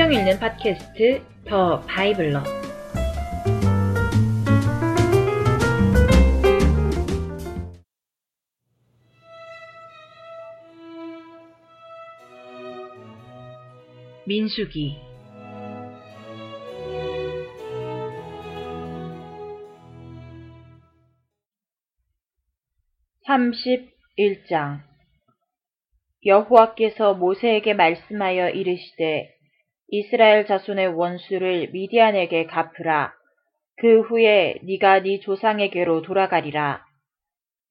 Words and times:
성경 0.00 0.18
읽는 0.18 0.38
팟캐스트 0.38 1.22
더 1.44 1.80
바이블러. 1.82 2.42
민수기. 14.26 14.96
3 23.26 23.50
1장. 24.18 24.80
여호와께서 26.24 27.12
모세에게 27.12 27.74
말씀하여 27.74 28.48
이르시되 28.48 29.39
이스라엘 29.92 30.46
자손의 30.46 30.94
원수를 30.94 31.70
미디안에게 31.72 32.46
갚으라. 32.46 33.12
그 33.76 34.02
후에 34.02 34.60
네가 34.62 35.00
네 35.02 35.18
조상에게로 35.18 36.02
돌아가리라. 36.02 36.84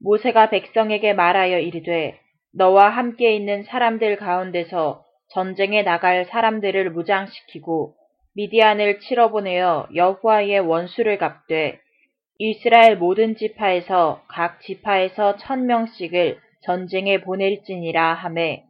모세가 0.02 0.50
백성에게 0.50 1.14
말하여 1.14 1.60
이르되 1.60 2.20
너와 2.54 2.90
함께 2.90 3.36
있는 3.36 3.64
사람들 3.64 4.18
가운데서 4.18 5.06
전쟁에 5.30 5.84
나갈 5.84 6.26
사람들을 6.26 6.90
무장시키고 6.92 7.96
미디안을 8.36 9.00
치러보내어 9.00 9.88
여호와의 9.96 10.60
원수를 10.60 11.18
갚되 11.18 11.80
이스라엘 12.38 12.98
모든 12.98 13.36
지파에서 13.36 14.24
각 14.28 14.60
지파에서 14.62 15.38
천 15.38 15.68
명씩을 15.68 16.40
전쟁에 16.64 17.22
보낼지니라 17.22 18.14
하매 18.14 18.64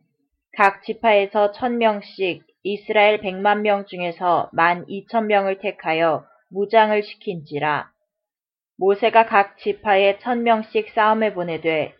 각 0.56 0.84
지파에서 0.84 1.52
천 1.52 1.78
명씩 1.78 2.49
이스라엘 2.64 3.22
백만 3.22 3.62
명 3.62 3.86
중에서 3.86 4.50
만 4.52 4.86
이천 4.88 5.28
명을 5.28 5.60
택하여 5.60 6.26
무장을 6.52 7.02
시킨지라. 7.02 7.90
모세가 8.78 9.26
각 9.26 9.58
지파에 9.58 10.20
천 10.20 10.44
명씩 10.44 10.90
싸움에 10.90 11.34
보내되 11.34 11.94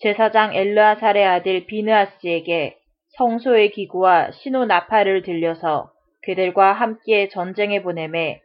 제사장 0.00 0.54
엘르아살의 0.54 1.24
아들 1.24 1.66
비느아스에게 1.66 2.76
성소의 3.16 3.70
기구와 3.70 4.32
신호 4.32 4.64
나팔을 4.64 5.22
들려서 5.22 5.90
그들과 6.22 6.72
함께 6.72 7.28
전쟁에 7.28 7.82
보내매 7.82 8.40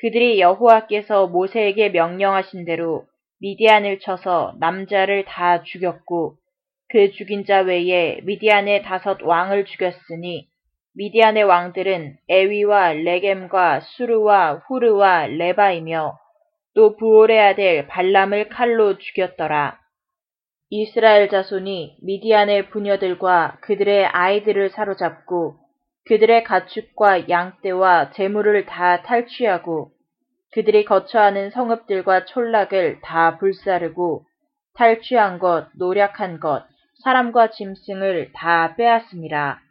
그들이 0.00 0.40
여호와께서 0.40 1.26
모세에게 1.26 1.90
명령하신 1.90 2.64
대로 2.64 3.04
미디안을 3.40 3.98
쳐서 4.00 4.54
남자를 4.58 5.24
다 5.24 5.62
죽였고 5.62 6.36
그 6.88 7.10
죽인 7.12 7.44
자 7.44 7.60
외에 7.60 8.20
미디안의 8.22 8.82
다섯 8.82 9.22
왕을 9.22 9.66
죽였으니 9.66 10.48
미디안의 10.98 11.44
왕들은 11.44 12.16
에위와 12.28 12.94
레겜과 12.94 13.82
수르와 13.82 14.64
후르와 14.66 15.28
레바이며 15.28 16.18
또 16.74 16.96
부올의 16.96 17.40
아들 17.40 17.86
발람을 17.86 18.48
칼로 18.48 18.98
죽였더라. 18.98 19.78
이스라엘 20.70 21.28
자손이 21.28 21.98
미디안의 22.02 22.70
부녀들과 22.70 23.58
그들의 23.60 24.06
아이들을 24.06 24.70
사로잡고 24.70 25.54
그들의 26.06 26.42
가축과 26.42 27.28
양떼와 27.28 28.10
재물을 28.10 28.66
다 28.66 29.02
탈취하고 29.02 29.92
그들이 30.50 30.84
거처하는 30.84 31.50
성읍들과 31.50 32.24
촌락을 32.24 33.02
다 33.02 33.38
불사르고 33.38 34.24
탈취한 34.74 35.38
것, 35.38 35.68
노력한 35.76 36.40
것, 36.40 36.64
사람과 37.04 37.50
짐승을 37.50 38.32
다 38.34 38.74
빼앗으니라. 38.74 39.67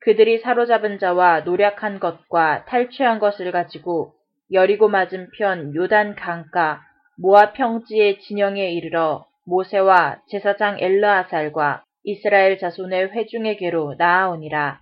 그들이 0.00 0.38
사로잡은 0.38 0.98
자와 0.98 1.40
노력한 1.40 2.00
것과 2.00 2.64
탈취한 2.66 3.18
것을 3.18 3.52
가지고 3.52 4.14
여리고 4.52 4.88
맞은편 4.88 5.74
요단 5.74 6.14
강가 6.14 6.80
모아 7.16 7.52
평지의 7.52 8.20
진영에 8.20 8.70
이르러 8.72 9.26
모세와 9.44 10.20
제사장 10.28 10.78
엘르아살과 10.78 11.82
이스라엘 12.04 12.58
자손의 12.58 13.10
회중에게로 13.12 13.96
나아오니라. 13.98 14.80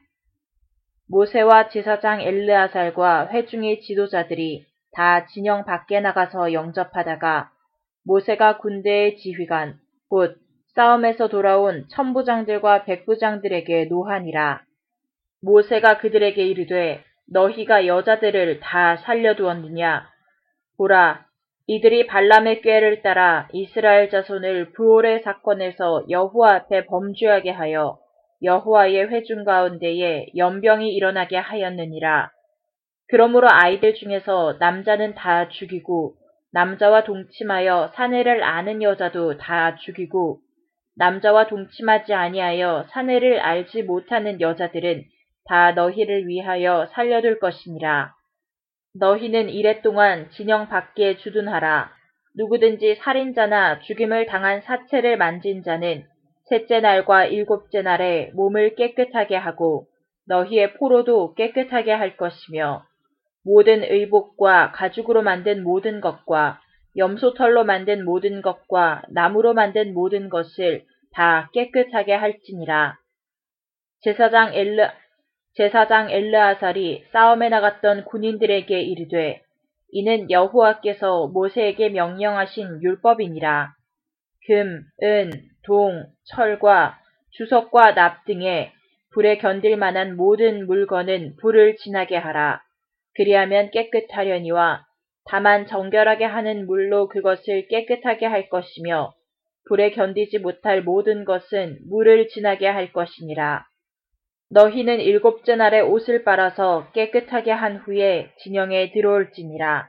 모세와 1.09 1.69
제사장 1.69 2.21
엘르아살과 2.21 3.29
회중의 3.29 3.81
지도자들이 3.81 4.67
다 4.93 5.27
진영 5.27 5.65
밖에 5.65 6.01
나가서 6.01 6.53
영접하다가 6.53 7.51
모세가 8.05 8.59
군대의 8.59 9.17
지휘관 9.17 9.79
곧 10.09 10.37
싸움에서 10.75 11.29
돌아온 11.29 11.87
천부장들과 11.89 12.85
백부장들에게 12.85 13.87
노하니라. 13.87 14.66
모세가 15.47 15.99
그들에게 15.99 16.45
이르되 16.45 17.05
너희가 17.33 17.87
여자들을 17.87 18.59
다 18.59 18.97
살려두었느냐? 18.97 20.09
보라, 20.77 21.25
이들이 21.69 22.07
발람의 22.09 22.63
꾀를 22.63 23.03
따라 23.03 23.49
이스라엘 23.53 24.11
자손을 24.11 24.73
부올의 24.73 25.23
사건에서 25.23 26.05
여호와 26.11 26.55
앞에 26.55 26.87
범죄하게 26.87 27.51
하여 27.51 27.99
여호와의 28.43 29.09
회중 29.09 29.45
가운데에 29.45 30.27
연병이 30.37 30.93
일어나게 30.93 31.37
하였느니라. 31.37 32.31
그러므로 33.09 33.49
아이들 33.49 33.95
중에서 33.95 34.57
남자는 34.59 35.15
다 35.15 35.49
죽이고 35.49 36.15
남자와 36.53 37.05
동침하여 37.05 37.93
사내를 37.95 38.43
아는 38.43 38.83
여자도 38.83 39.39
다 39.39 39.77
죽이고 39.77 40.41
남자와 40.97 41.47
동침하지 41.47 42.15
아니하여 42.15 42.87
사내를 42.91 43.39
알지 43.41 43.85
못하는 43.85 44.41
여자들은 44.41 45.05
다 45.49 45.73
너희를 45.73 46.27
위하여 46.27 46.87
살려둘 46.93 47.39
것이니라. 47.39 48.13
너희는 48.95 49.51
이랫동안 49.51 50.31
진영 50.31 50.69
밖에 50.69 51.17
주둔하라. 51.17 51.93
누구든지 52.37 52.97
살인자나 52.97 53.81
죽임을 53.81 54.27
당한 54.27 54.61
사체를 54.63 55.17
만진 55.17 55.63
자는 55.63 56.05
셋째 56.49 56.81
날과 56.81 57.27
일곱째 57.27 57.83
날에 57.83 58.31
몸을 58.35 58.75
깨끗하게 58.75 59.37
하고 59.37 59.87
너희의 60.29 60.75
포로도 60.75 61.35
깨끗하게 61.35 61.93
할 61.93 62.17
것이며 62.17 62.85
모든 63.45 63.85
의복과 63.85 64.73
가죽으로 64.73 65.23
만든 65.23 65.63
모든 65.63 66.01
것과 66.01 66.61
염소털로 66.97 67.65
만든 67.65 68.05
모든 68.05 68.43
것과 68.43 69.03
나무로 69.09 69.55
만든 69.55 69.95
모든 69.95 70.29
것을 70.29 70.85
다 71.13 71.51
깨끗하게 71.53 72.15
할지니라. 72.15 72.99
제사장 74.03 74.55
엘르 74.55 74.89
제사장 75.57 76.11
엘르아살이 76.11 77.05
싸움에 77.13 77.49
나갔던 77.49 78.05
군인들에게 78.05 78.79
이르되 78.79 79.41
이는 79.91 80.31
여호와께서 80.31 81.29
모세에게 81.29 81.89
명령하신 81.89 82.83
율법이니라. 82.83 83.73
금, 84.47 84.83
은, 85.03 85.31
동, 85.65 86.05
철과 86.25 86.99
주석과 87.31 87.95
납 87.95 88.27
등의 88.27 88.71
불에 89.15 89.39
견딜 89.39 89.79
만한 89.79 90.17
모든 90.17 90.67
물건은 90.67 91.37
불을 91.41 91.77
지나게 91.77 92.17
하라. 92.17 92.61
그리하면 93.15 93.71
깨끗하려니와 93.71 94.85
다만 95.25 95.67
정결하게 95.67 96.27
하는 96.27 96.67
물로 96.67 97.09
그것을 97.09 97.67
깨끗하게 97.69 98.27
할 98.27 98.51
것이며 98.51 99.15
불에 99.69 99.93
견디지 99.93 100.41
못할 100.41 100.83
모든 100.83 101.25
것은 101.25 101.79
물을 101.89 102.29
지나게 102.29 102.67
할 102.69 102.93
것이니라. 102.93 103.65
너희는 104.51 105.01
일곱째 105.01 105.57
날에 105.57 105.81
옷을 105.81 106.23
빨아서 106.23 106.91
깨끗하게 106.93 107.51
한 107.51 107.77
후에 107.77 108.31
진영에 108.39 108.93
들어올지니라. 108.93 109.89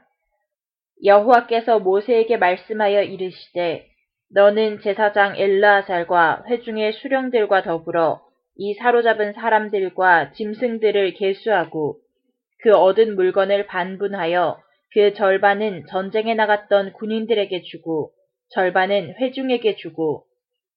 여호와께서 1.04 1.78
모세에게 1.78 2.36
말씀하여 2.38 3.02
이르시되 3.02 3.86
너는 4.34 4.80
제사장 4.80 5.36
엘라살과 5.36 6.44
회중의 6.48 6.94
수령들과 6.94 7.62
더불어 7.62 8.20
이 8.56 8.74
사로잡은 8.74 9.32
사람들과 9.32 10.32
짐승들을 10.32 11.14
계수하고 11.14 12.00
그 12.60 12.74
얻은 12.74 13.14
물건을 13.14 13.66
반분하여 13.66 14.58
그 14.92 15.14
절반은 15.14 15.86
전쟁에 15.88 16.34
나갔던 16.34 16.94
군인들에게 16.94 17.62
주고 17.62 18.10
절반은 18.50 19.14
회중에게 19.20 19.76
주고 19.76 20.24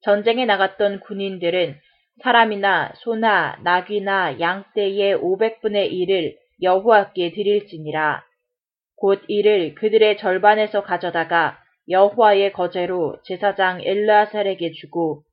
전쟁에 0.03 0.45
나갔던 0.45 0.99
군인들은 0.99 1.75
사람이나 2.21 2.93
소나 2.97 3.57
나귀나 3.63 4.39
양떼의 4.39 5.17
500분의 5.17 5.91
1을 5.91 6.35
여호와께 6.61 7.31
드릴지니라. 7.31 8.23
곧 8.95 9.23
이를 9.27 9.73
그들의 9.73 10.17
절반에서 10.17 10.83
가져다가 10.83 11.57
여호와의 11.89 12.53
거제로 12.53 13.17
제사장 13.23 13.81
엘르아살에게 13.81 14.71
주고 14.73 15.23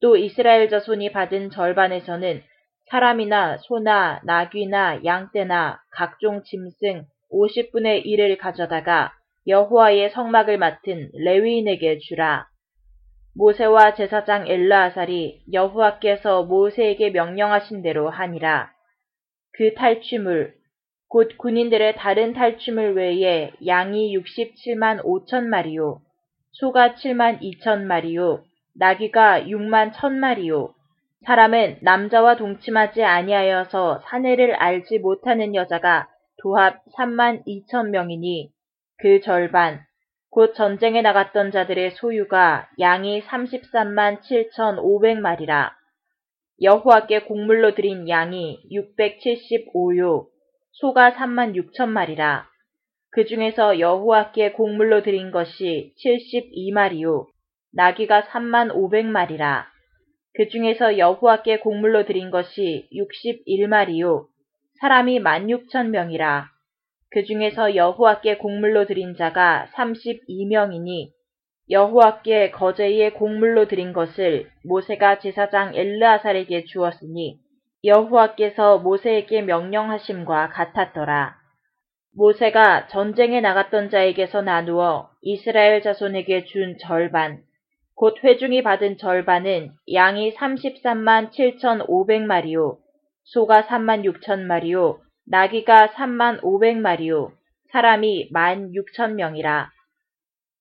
또 0.00 0.16
이스라엘 0.16 0.70
자손이 0.70 1.12
받은 1.12 1.50
절반에서는 1.50 2.42
사람이나 2.86 3.58
소나 3.58 4.20
나귀나 4.24 5.04
양떼나 5.04 5.80
각종 5.92 6.42
짐승 6.42 7.04
50분의 7.30 8.06
1을 8.06 8.38
가져다가 8.38 9.12
여호와의 9.46 10.10
성막을 10.10 10.56
맡은 10.58 11.10
레위인에게 11.12 11.98
주라. 11.98 12.49
모세와 13.34 13.94
제사장 13.94 14.48
엘라아살이 14.48 15.42
여호와께서 15.52 16.44
모세에게 16.44 17.10
명령하신 17.10 17.82
대로 17.82 18.10
하니라. 18.10 18.70
그 19.52 19.74
탈취물 19.74 20.54
곧 21.08 21.36
군인들의 21.38 21.96
다른 21.96 22.32
탈취물 22.32 22.94
외에 22.94 23.52
양이 23.66 24.16
67만 24.16 25.04
5천 25.04 25.44
마리요 25.44 26.00
소가 26.52 26.94
7만 26.94 27.40
2천 27.40 27.82
마리요 27.82 28.44
나귀가 28.76 29.42
6만 29.42 29.92
1천 29.92 30.12
마리요 30.12 30.72
사람은 31.26 31.80
남자와 31.82 32.36
동침하지 32.36 33.02
아니하여서 33.02 34.02
사내를 34.04 34.54
알지 34.54 35.00
못하는 35.00 35.54
여자가 35.54 36.08
도합 36.40 36.80
3만 36.96 37.44
2천 37.44 37.90
명이니 37.90 38.50
그 38.98 39.20
절반 39.20 39.80
곧 40.30 40.54
전쟁에 40.54 41.02
나갔던 41.02 41.50
자들의 41.50 41.90
소유가 41.92 42.68
양이 42.78 43.20
33만 43.22 44.20
7천 44.20 44.78
5백마리라. 44.78 45.72
여호와께 46.62 47.22
곡물로 47.22 47.74
드린 47.74 48.08
양이 48.08 48.60
675요, 48.70 50.26
소가 50.72 51.14
3만 51.14 51.56
6천 51.56 51.88
마리라. 51.88 52.46
그 53.10 53.24
중에서 53.24 53.80
여호와께 53.80 54.52
곡물로 54.52 55.02
드린 55.02 55.32
것이 55.32 55.94
72마리요, 55.98 57.26
나귀가 57.72 58.22
3만 58.22 58.72
5백마리라. 58.72 59.64
그 60.34 60.48
중에서 60.48 60.96
여호와께 60.96 61.58
곡물로 61.58 62.04
드린 62.04 62.30
것이 62.30 62.88
61마리요, 62.92 64.26
사람이 64.80 65.18
1만 65.18 65.48
6천 65.48 65.88
명이라. 65.88 66.59
그 67.10 67.24
중에서 67.24 67.74
여호와께 67.74 68.36
곡물로 68.38 68.86
드린 68.86 69.16
자가 69.16 69.68
32명이니 69.74 71.10
여호와께 71.68 72.50
거제의 72.50 73.14
곡물로 73.14 73.66
드린 73.68 73.92
것을 73.92 74.48
모세가 74.64 75.18
제사장 75.18 75.74
엘르아살에게 75.74 76.64
주었으니 76.64 77.38
여호와께서 77.84 78.78
모세에게 78.78 79.42
명령하심과 79.42 80.50
같았더라. 80.50 81.36
모세가 82.14 82.88
전쟁에 82.88 83.40
나갔던 83.40 83.90
자에게서 83.90 84.42
나누어 84.42 85.10
이스라엘 85.22 85.80
자손에게 85.80 86.44
준 86.44 86.76
절반, 86.78 87.42
곧 87.94 88.16
회중이 88.22 88.62
받은 88.62 88.98
절반은 88.98 89.72
양이 89.92 90.34
33만 90.34 91.30
7천5백마리요, 91.30 92.78
소가 93.24 93.62
3만 93.62 94.04
6천 94.04 94.40
마리요, 94.40 95.00
나귀가 95.32 95.90
3만 95.90 96.40
5백마리요 96.42 97.30
사람이 97.70 98.30
1만 98.32 98.74
6천 98.74 99.12
명이라. 99.12 99.70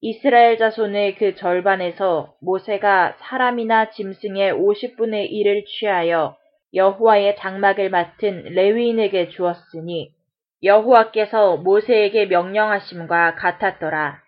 이스라엘 0.01 0.59
자손의 0.59 1.15
그 1.15 1.33
절반에서 1.33 2.35
모세가 2.39 3.15
사람이나 3.19 3.89
짐승의 3.89 4.53
50분의 4.53 5.31
1을 5.31 5.65
취하여 5.65 6.37
여호와의 6.75 7.37
장막을 7.37 7.89
맡은 7.89 8.43
레위인에게 8.43 9.29
주었으니 9.29 10.11
여호와께서 10.61 11.57
모세에게 11.57 12.27
명령하심과 12.27 13.35
같았더라. 13.37 14.21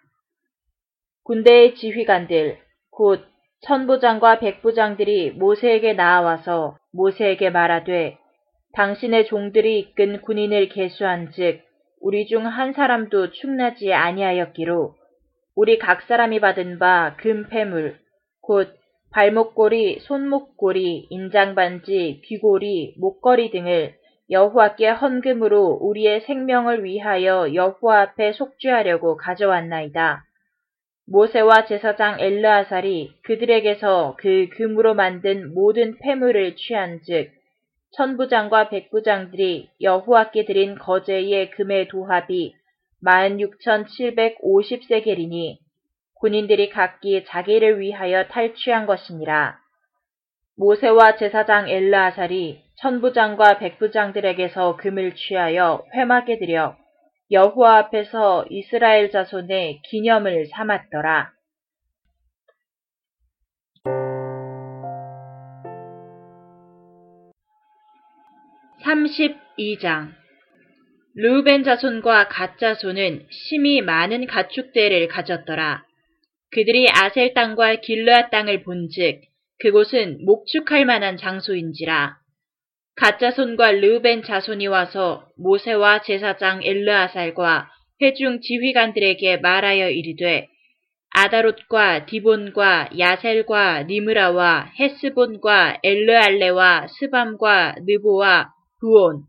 군대의 1.23 1.75
지휘관들 1.75 2.57
곧 2.89 3.23
천부장과 3.61 4.39
백부장들이 4.39 5.33
모세에게 5.33 5.93
나와서 5.93 6.79
모세에게 6.93 7.51
말하되 7.51 8.17
당신의 8.73 9.25
종들이 9.25 9.79
이끈 9.79 10.21
군인을 10.21 10.69
계수한즉 10.69 11.61
우리 12.01 12.25
중 12.25 12.45
한 12.45 12.73
사람도 12.73 13.31
충나지 13.31 13.93
아니하였기로 13.93 14.95
우리 15.55 15.77
각 15.77 16.01
사람이 16.03 16.39
받은 16.39 16.79
바 16.79 17.15
금패물 17.17 17.99
곧 18.41 18.73
발목고리, 19.11 19.99
손목고리, 19.99 21.07
인장반지, 21.09 22.21
귀고리, 22.23 22.95
목걸이 22.97 23.51
등을 23.51 23.93
여호와께 24.29 24.87
헌금으로 24.87 25.79
우리의 25.81 26.21
생명을 26.21 26.85
위하여 26.85 27.53
여호와 27.53 28.01
앞에 28.01 28.31
속죄하려고 28.31 29.17
가져왔나이다. 29.17 30.23
모세와 31.07 31.65
제사장 31.65 32.21
엘르아살이 32.21 33.15
그들에게서 33.23 34.15
그 34.17 34.47
금으로 34.53 34.93
만든 34.93 35.53
모든 35.53 35.97
패물을 35.99 36.55
취한즉 36.55 37.31
천부장과 37.93 38.69
백부장들이 38.69 39.69
여호와께 39.81 40.45
드린 40.45 40.75
거제의 40.75 41.49
금의 41.51 41.89
도합이 41.89 42.55
16,750세겔이니 43.03 45.57
군인들이 46.15 46.69
각기 46.69 47.25
자기를 47.25 47.79
위하여 47.79 48.27
탈취한 48.27 48.85
것이니라. 48.85 49.59
모세와 50.55 51.17
제사장 51.17 51.67
엘르아살이 51.67 52.63
천부장과 52.75 53.57
백부장들에게서 53.57 54.77
금을 54.77 55.15
취하여 55.15 55.83
회막에 55.95 56.37
들여 56.37 56.77
여호와 57.31 57.77
앞에서 57.77 58.45
이스라엘 58.49 59.09
자손의 59.09 59.81
기념을 59.83 60.47
삼았더라. 60.47 61.31
32장 68.91 70.11
루벤 71.15 71.63
자손과 71.63 72.27
갓 72.27 72.57
자손은 72.57 73.25
심히 73.29 73.81
많은 73.81 74.27
가축대를 74.27 75.07
가졌더라. 75.07 75.83
그들이 76.51 76.87
아셀 76.89 77.33
땅과 77.33 77.75
길르앗 77.75 78.31
땅을 78.31 78.63
본즉 78.63 79.21
그곳은 79.59 80.25
목축할 80.25 80.85
만한 80.85 81.15
장소인지라. 81.15 82.17
갓 82.97 83.19
자손과 83.19 83.71
르벤 83.71 84.23
자손이 84.23 84.67
와서 84.67 85.25
모세와 85.37 86.01
제사장 86.01 86.61
엘르아살과 86.63 87.69
회중 88.01 88.41
지휘관들에게 88.41 89.37
말하여 89.37 89.89
이르되 89.89 90.47
아다롯과 91.11 92.07
디본과 92.07 92.89
야셀과 92.97 93.83
니므라와 93.83 94.71
헤스본과 94.79 95.79
엘르알레와 95.83 96.87
스밤과 96.87 97.75
느보와 97.85 98.51
부온 98.81 99.23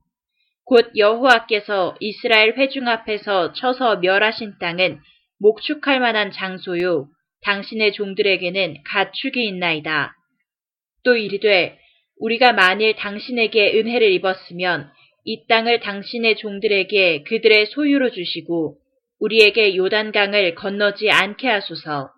곧 0.65 0.91
여호와께서 0.97 1.97
이스라엘 2.01 2.57
회중 2.57 2.89
앞에서 2.89 3.53
쳐서 3.53 3.97
멸하신 3.97 4.55
땅은 4.59 5.01
목축할 5.39 6.01
만한 6.01 6.33
장소요 6.33 7.09
당신의 7.43 7.93
종들에게는 7.93 8.83
가축이 8.85 9.45
있나이다. 9.47 10.15
또 11.05 11.17
이르되 11.17 11.79
우리가 12.19 12.53
만일 12.53 12.95
당신에게 12.95 13.79
은혜를 13.79 14.13
입었으면 14.13 14.91
이 15.25 15.47
땅을 15.49 15.81
당신의 15.81 16.37
종들에게 16.37 17.25
그들의 17.25 17.67
소유로 17.67 18.11
주시고 18.11 18.79
우리에게 19.19 19.77
요단강을 19.77 20.55
건너지 20.55 21.11
않게 21.11 21.49
하소서. 21.49 22.11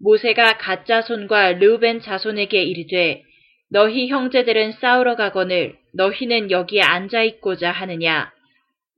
모세가 0.00 0.58
가짜 0.58 1.02
손과 1.02 1.52
르벤 1.52 2.00
자손에게 2.00 2.62
이르되 2.62 3.22
너희 3.72 4.08
형제들은 4.08 4.72
싸우러 4.72 5.16
가거늘 5.16 5.76
너희는 5.94 6.50
여기에 6.50 6.82
앉아 6.82 7.22
있고자 7.22 7.70
하느냐? 7.70 8.30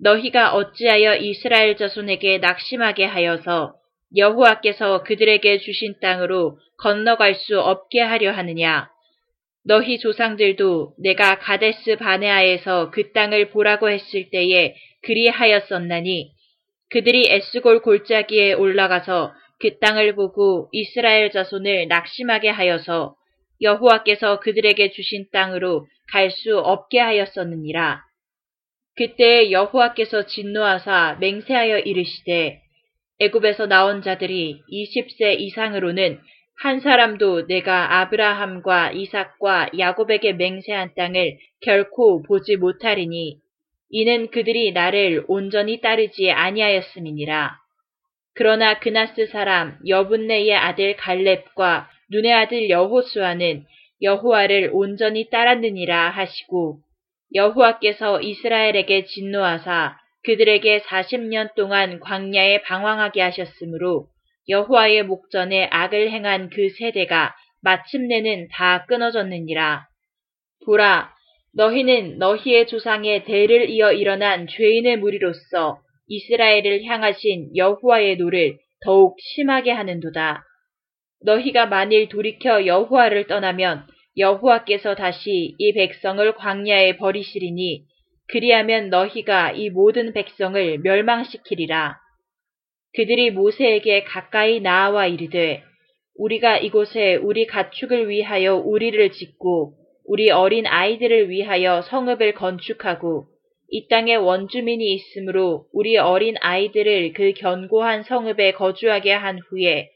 너희가 0.00 0.52
어찌하여 0.52 1.14
이스라엘 1.14 1.76
자손에게 1.76 2.38
낙심하게 2.38 3.04
하여서 3.04 3.76
여호와께서 4.16 5.04
그들에게 5.04 5.58
주신 5.58 5.94
땅으로 6.00 6.58
건너갈 6.78 7.36
수 7.36 7.60
없게 7.60 8.00
하려 8.00 8.32
하느냐? 8.32 8.88
너희 9.64 10.00
조상들도 10.00 10.94
내가 10.98 11.38
가데스 11.38 11.94
바네아에서 11.94 12.90
그 12.90 13.12
땅을 13.12 13.50
보라고 13.50 13.88
했을 13.88 14.28
때에 14.30 14.74
그리하였었나니 15.02 16.32
그들이 16.90 17.28
에스골 17.30 17.80
골짜기에 17.82 18.54
올라가서 18.54 19.34
그 19.60 19.78
땅을 19.78 20.16
보고 20.16 20.68
이스라엘 20.72 21.30
자손을 21.30 21.86
낙심하게 21.86 22.48
하여서 22.48 23.14
여호와께서 23.60 24.40
그들에게 24.40 24.90
주신 24.92 25.26
땅으로 25.32 25.86
갈 26.12 26.30
수 26.30 26.58
없게 26.58 26.98
하였었느니라. 27.00 28.02
그때 28.96 29.50
여호와께서 29.50 30.26
진노하사 30.26 31.16
맹세하여 31.20 31.80
이르시되 31.80 32.60
애굽에서 33.20 33.66
나온 33.66 34.02
자들이 34.02 34.62
20세 34.70 35.40
이상으로는 35.40 36.20
한 36.56 36.80
사람도 36.80 37.46
내가 37.46 38.00
아브라함과 38.00 38.92
이삭과 38.92 39.70
야곱에게 39.78 40.34
맹세한 40.34 40.94
땅을 40.94 41.38
결코 41.60 42.22
보지 42.22 42.56
못하리니 42.56 43.38
이는 43.90 44.30
그들이 44.30 44.72
나를 44.72 45.24
온전히 45.28 45.80
따르지 45.80 46.30
아니하였음이니라. 46.30 47.56
그러나 48.34 48.78
그나스 48.78 49.26
사람 49.26 49.78
여분네의 49.86 50.54
아들 50.54 50.96
갈렙과 50.96 51.88
눈의 52.14 52.32
아들 52.32 52.70
여호수아는 52.70 53.64
여호와를 54.00 54.70
온전히 54.72 55.28
따랐느니라 55.30 56.10
하시고 56.10 56.78
여호와께서 57.34 58.20
이스라엘에게 58.20 59.06
진노하사 59.06 59.96
그들에게 60.22 60.82
40년 60.82 61.56
동안 61.56 61.98
광야에 61.98 62.62
방황하게 62.62 63.20
하셨으므로 63.20 64.06
여호와의 64.48 65.02
목전에 65.02 65.68
악을 65.72 66.12
행한 66.12 66.50
그 66.50 66.68
세대가 66.78 67.34
마침내는 67.62 68.48
다 68.52 68.84
끊어졌느니라. 68.86 69.88
보라, 70.66 71.12
너희는 71.54 72.18
너희의 72.18 72.68
조상의 72.68 73.24
대를 73.24 73.70
이어 73.70 73.92
일어난 73.92 74.46
죄인의 74.46 74.98
무리로서 74.98 75.80
이스라엘을 76.06 76.84
향하신 76.84 77.56
여호와의 77.56 78.18
노를 78.18 78.58
더욱 78.84 79.16
심하게 79.18 79.72
하는도다. 79.72 80.44
너희가 81.24 81.66
만일 81.66 82.08
돌이켜 82.08 82.66
여호와를 82.66 83.26
떠나면 83.26 83.86
여호와께서 84.16 84.94
다시 84.94 85.54
이 85.58 85.72
백성을 85.72 86.34
광야에 86.34 86.96
버리시리니 86.96 87.84
그리하면 88.28 88.90
너희가 88.90 89.52
이 89.52 89.70
모든 89.70 90.12
백성을 90.12 90.78
멸망시키리라. 90.78 91.98
그들이 92.94 93.30
모세에게 93.30 94.04
가까이 94.04 94.60
나아와 94.60 95.06
이르되 95.06 95.62
우리가 96.16 96.58
이곳에 96.58 97.16
우리 97.16 97.46
가축을 97.46 98.08
위하여 98.08 98.54
우리를 98.54 99.10
짓고 99.10 99.74
우리 100.06 100.30
어린 100.30 100.66
아이들을 100.66 101.28
위하여 101.28 101.82
성읍을 101.82 102.34
건축하고 102.34 103.26
이 103.68 103.88
땅에 103.88 104.14
원주민이 104.14 104.94
있으므로 104.94 105.66
우리 105.72 105.96
어린 105.96 106.36
아이들을 106.40 107.14
그 107.14 107.32
견고한 107.32 108.04
성읍에 108.04 108.52
거주하게 108.52 109.12
한 109.12 109.38
후에 109.48 109.88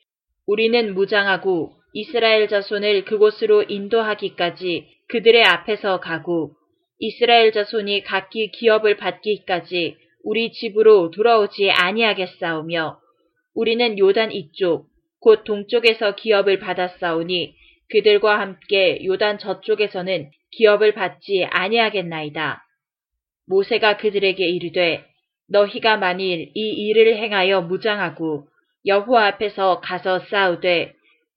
우리는 0.49 0.95
무장하고 0.95 1.75
이스라엘 1.93 2.49
자손을 2.49 3.05
그곳으로 3.05 3.65
인도하기까지 3.65 4.89
그들의 5.09 5.45
앞에서 5.45 6.01
가고 6.01 6.53
이스라엘 6.99 7.53
자손이 7.53 8.03
각기 8.03 8.51
기업을 8.51 8.97
받기까지 8.97 9.97
우리 10.25 10.51
집으로 10.53 11.11
돌아오지 11.11 11.71
아니하겠사오며 11.71 12.99
우리는 13.55 13.99
요단 13.99 14.33
이쪽 14.33 14.87
곧 15.21 15.45
동쪽에서 15.45 16.15
기업을 16.15 16.61
받았사오니 16.61 17.55
그들과 17.91 18.41
함께 18.41 19.05
요단 19.05 19.39
저쪽에서는 19.41 20.31
기업을 20.53 20.95
받지 20.95 21.45
아니하겠나이다. 21.45 22.65
모세가 23.47 23.99
그들에게 23.99 24.47
이르되 24.47 25.05
너희가 25.51 25.99
만일 25.99 26.53
이 26.55 26.71
일을 26.71 27.17
행하여 27.17 27.61
무장하고 27.61 28.49
여호와 28.87 29.27
앞에서 29.27 29.81
가서 29.81 30.21
싸우되 30.31 30.93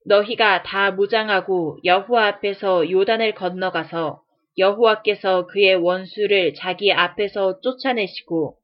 너희가 0.06 0.62
다 0.62 0.90
무장하고 0.90 1.78
여호와 1.84 2.26
앞에서 2.26 2.90
요단을 2.90 3.34
건너가서 3.34 4.22
여호와께서 4.58 5.46
그의 5.46 5.76
원수를 5.76 6.54
자기 6.54 6.92
앞에서 6.92 7.60
쫓아내시고 7.60 8.56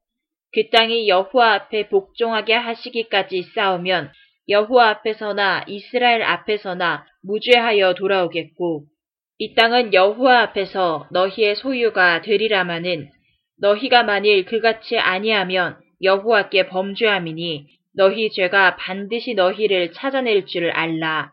그 0.53 0.69
땅이 0.69 1.07
여호와 1.07 1.53
앞에 1.53 1.89
복종하게 1.89 2.53
하시기까지 2.53 3.43
싸우면 3.55 4.11
여호와 4.49 4.89
앞에서나 4.89 5.65
이스라엘 5.67 6.23
앞에서나 6.23 7.05
무죄하여 7.23 7.93
돌아오겠고 7.93 8.85
이 9.37 9.53
땅은 9.55 9.93
여호와 9.93 10.41
앞에서 10.41 11.07
너희의 11.11 11.55
소유가 11.55 12.21
되리라마는 12.21 13.09
너희가 13.61 14.03
만일 14.03 14.45
그같이 14.45 14.97
아니하면 14.97 15.77
여호와께 16.01 16.67
범죄함이니 16.67 17.67
너희 17.95 18.29
죄가 18.29 18.75
반드시 18.75 19.33
너희를 19.33 19.91
찾아낼 19.93 20.45
줄을 20.45 20.71
알라. 20.71 21.31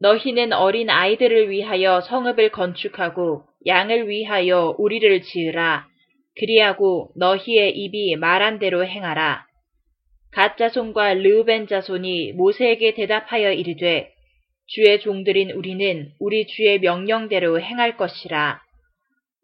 너희는 0.00 0.52
어린 0.52 0.90
아이들을 0.90 1.50
위하여 1.50 2.00
성읍을 2.00 2.50
건축하고 2.50 3.44
양을 3.66 4.08
위하여 4.08 4.74
우리를 4.78 5.22
지으라. 5.22 5.86
그리하고 6.38 7.10
너희의 7.16 7.76
입이 7.76 8.16
말한 8.16 8.58
대로 8.58 8.84
행하라. 8.84 9.46
가짜손과 10.32 11.14
르우벤 11.14 11.66
자손이 11.66 12.32
모세에게 12.32 12.94
대답하여 12.94 13.52
이르되 13.52 14.10
주의 14.66 15.00
종들인 15.00 15.50
우리는 15.50 16.10
우리 16.18 16.46
주의 16.46 16.78
명령대로 16.78 17.60
행할 17.60 17.96
것이라. 17.96 18.60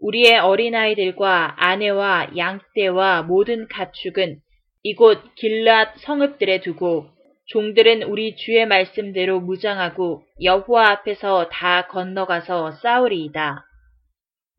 우리의 0.01 0.39
어린아이들과 0.39 1.57
아내와 1.59 2.31
양떼와 2.37 3.23
모든 3.23 3.69
가축은 3.69 4.39
이곳 4.83 5.35
길랏 5.37 5.99
성읍들에 5.99 6.61
두고 6.61 7.07
종들은 7.47 8.03
우리 8.05 8.37
주의 8.37 8.65
말씀대로 8.67 9.41
무장하고 9.41 10.23
여호와 10.43 10.91
앞에서 10.91 11.49
다 11.49 11.87
건너가서 11.89 12.73
싸우리이다. 12.73 13.65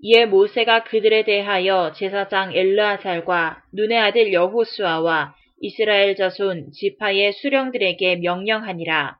이에 0.02 0.26
모세가 0.26 0.86
그들에 0.86 1.24
대하여 1.24 1.92
제사장 1.96 2.56
엘르아살과 2.56 3.64
눈의 3.74 4.00
아들 4.00 4.34
여호수아와 4.34 5.36
이스라엘 5.62 6.16
자손 6.16 6.72
지파의 6.72 7.34
수령들에게 7.34 8.18
명령하니라. 8.18 9.18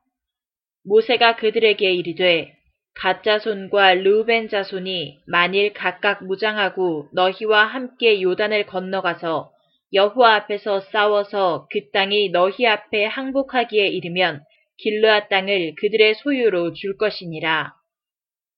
모세가 0.86 1.36
그들에게 1.36 1.91
이르되 1.91 2.53
가짜 2.96 3.39
손과 3.39 3.94
르우벤 3.96 4.50
자손이 4.50 5.20
만일 5.27 5.74
각각 5.74 6.25
무장하고 6.25 7.08
너희와 7.13 7.65
함께 7.65 8.22
요단을 8.22 8.65
건너가서 8.65 9.51
여호와 9.93 10.36
앞에서 10.36 10.81
싸워서 10.81 11.67
그 11.72 11.89
땅이 11.91 12.29
너희 12.29 12.67
앞에 12.67 13.05
항복하기에 13.05 13.88
이르면 13.88 14.43
길르아 14.77 15.27
땅을 15.27 15.74
그들의 15.79 16.15
소유로 16.15 16.74
줄 16.74 16.98
것이니라. 16.98 17.74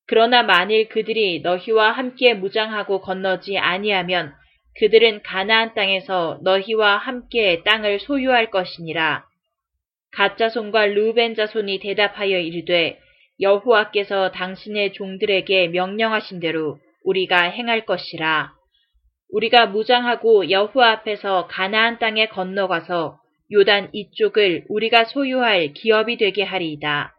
그러나 0.07 0.43
만일 0.43 0.89
그들이 0.89 1.39
너희와 1.41 1.91
함께 1.91 2.33
무장하고 2.33 3.01
건너지 3.01 3.57
아니하면 3.57 4.33
그들은 4.79 5.23
가나안 5.23 5.73
땅에서 5.73 6.39
너희와 6.43 6.97
함께 6.97 7.63
땅을 7.63 8.00
소유할 8.01 8.51
것이니라. 8.51 9.25
가짜손과 10.11 10.88
루벤 10.88 11.35
자손이 11.35 11.79
대답하여 11.79 12.38
이르되 12.38 13.00
여호와께서 13.39 14.31
당신의 14.31 14.93
종들에게 14.93 15.69
명령하신 15.69 16.39
대로 16.39 16.79
우리가 17.03 17.43
행할 17.43 17.85
것이라. 17.85 18.53
우리가 19.31 19.67
무장하고 19.67 20.50
여호와 20.50 20.91
앞에서 20.91 21.47
가나안 21.47 22.00
땅에 22.00 22.27
건너가서 22.27 23.19
요단 23.51 23.89
이쪽을 23.93 24.65
우리가 24.69 25.05
소유할 25.05 25.73
기업이 25.73 26.17
되게 26.17 26.43
하리이다. 26.43 27.15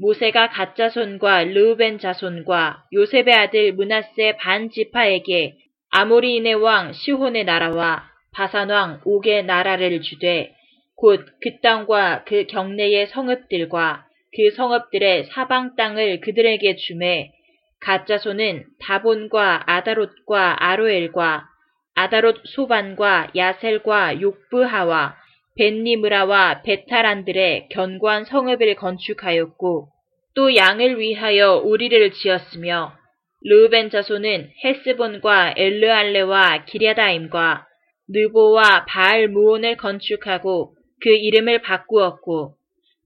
모세가 0.00 0.50
가짜 0.50 0.90
손과 0.90 1.44
르우벤 1.44 1.98
자손과 1.98 2.84
요셉의 2.92 3.34
아들 3.34 3.72
문하세 3.72 4.36
반 4.36 4.70
지파에게 4.70 5.56
아모리인의 5.90 6.54
왕 6.54 6.92
시혼의 6.92 7.44
나라와 7.44 8.04
바산 8.32 8.70
왕 8.70 9.00
옥의 9.04 9.44
나라를 9.44 10.02
주되 10.02 10.54
곧 10.96 11.24
그 11.40 11.60
땅과 11.60 12.24
그 12.24 12.46
경내의 12.46 13.06
성읍들과 13.08 14.04
그 14.36 14.50
성읍들의 14.56 15.24
사방 15.26 15.74
땅을 15.76 16.20
그들에게 16.20 16.76
주매 16.76 17.32
가짜손은 17.80 18.64
다본과 18.80 19.64
아다롯과 19.66 20.56
아로엘과 20.64 21.46
아다롯 21.94 22.42
소반과 22.44 23.30
야셀과 23.34 24.20
욕브하와 24.20 25.16
벤니므라와 25.56 26.62
베타란들의 26.62 27.68
견고한 27.70 28.24
성읍을 28.24 28.76
건축하였고 28.76 29.88
또 30.34 30.54
양을 30.54 31.00
위하여 31.00 31.56
우리를 31.56 32.12
지었으며 32.12 32.92
르우벤 33.44 33.90
자손은 33.90 34.52
헤스본과 34.64 35.54
엘르알레와 35.56 36.64
기랴다임과 36.64 37.66
느보와 38.08 38.84
바알 38.86 39.28
무온을 39.28 39.76
건축하고 39.76 40.74
그 41.00 41.10
이름을 41.10 41.62
바꾸었고 41.62 42.57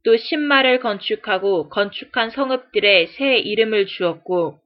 또 0.04 0.16
신마를 0.16 0.80
건축하고 0.80 1.68
건축한 1.68 2.30
성읍들의 2.30 3.06
새 3.08 3.36
이름을 3.36 3.86
주었고 3.86 4.58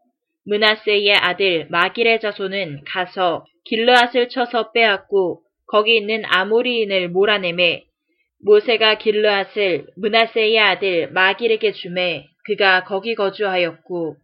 문하세의 0.46 1.12
아들 1.12 1.66
마길의 1.70 2.20
자손은 2.20 2.84
가서 2.86 3.44
길르앗을 3.64 4.28
쳐서 4.28 4.72
빼앗고 4.72 5.42
거기 5.66 5.96
있는 5.96 6.22
아모리인을 6.24 7.08
몰아내매 7.10 7.84
모세가 8.44 8.98
길르앗을 8.98 9.86
문하세의 9.96 10.58
아들 10.58 11.10
마길에게 11.10 11.72
주매 11.72 12.26
그가 12.44 12.84
거기 12.84 13.14
거주하였고 13.14 14.16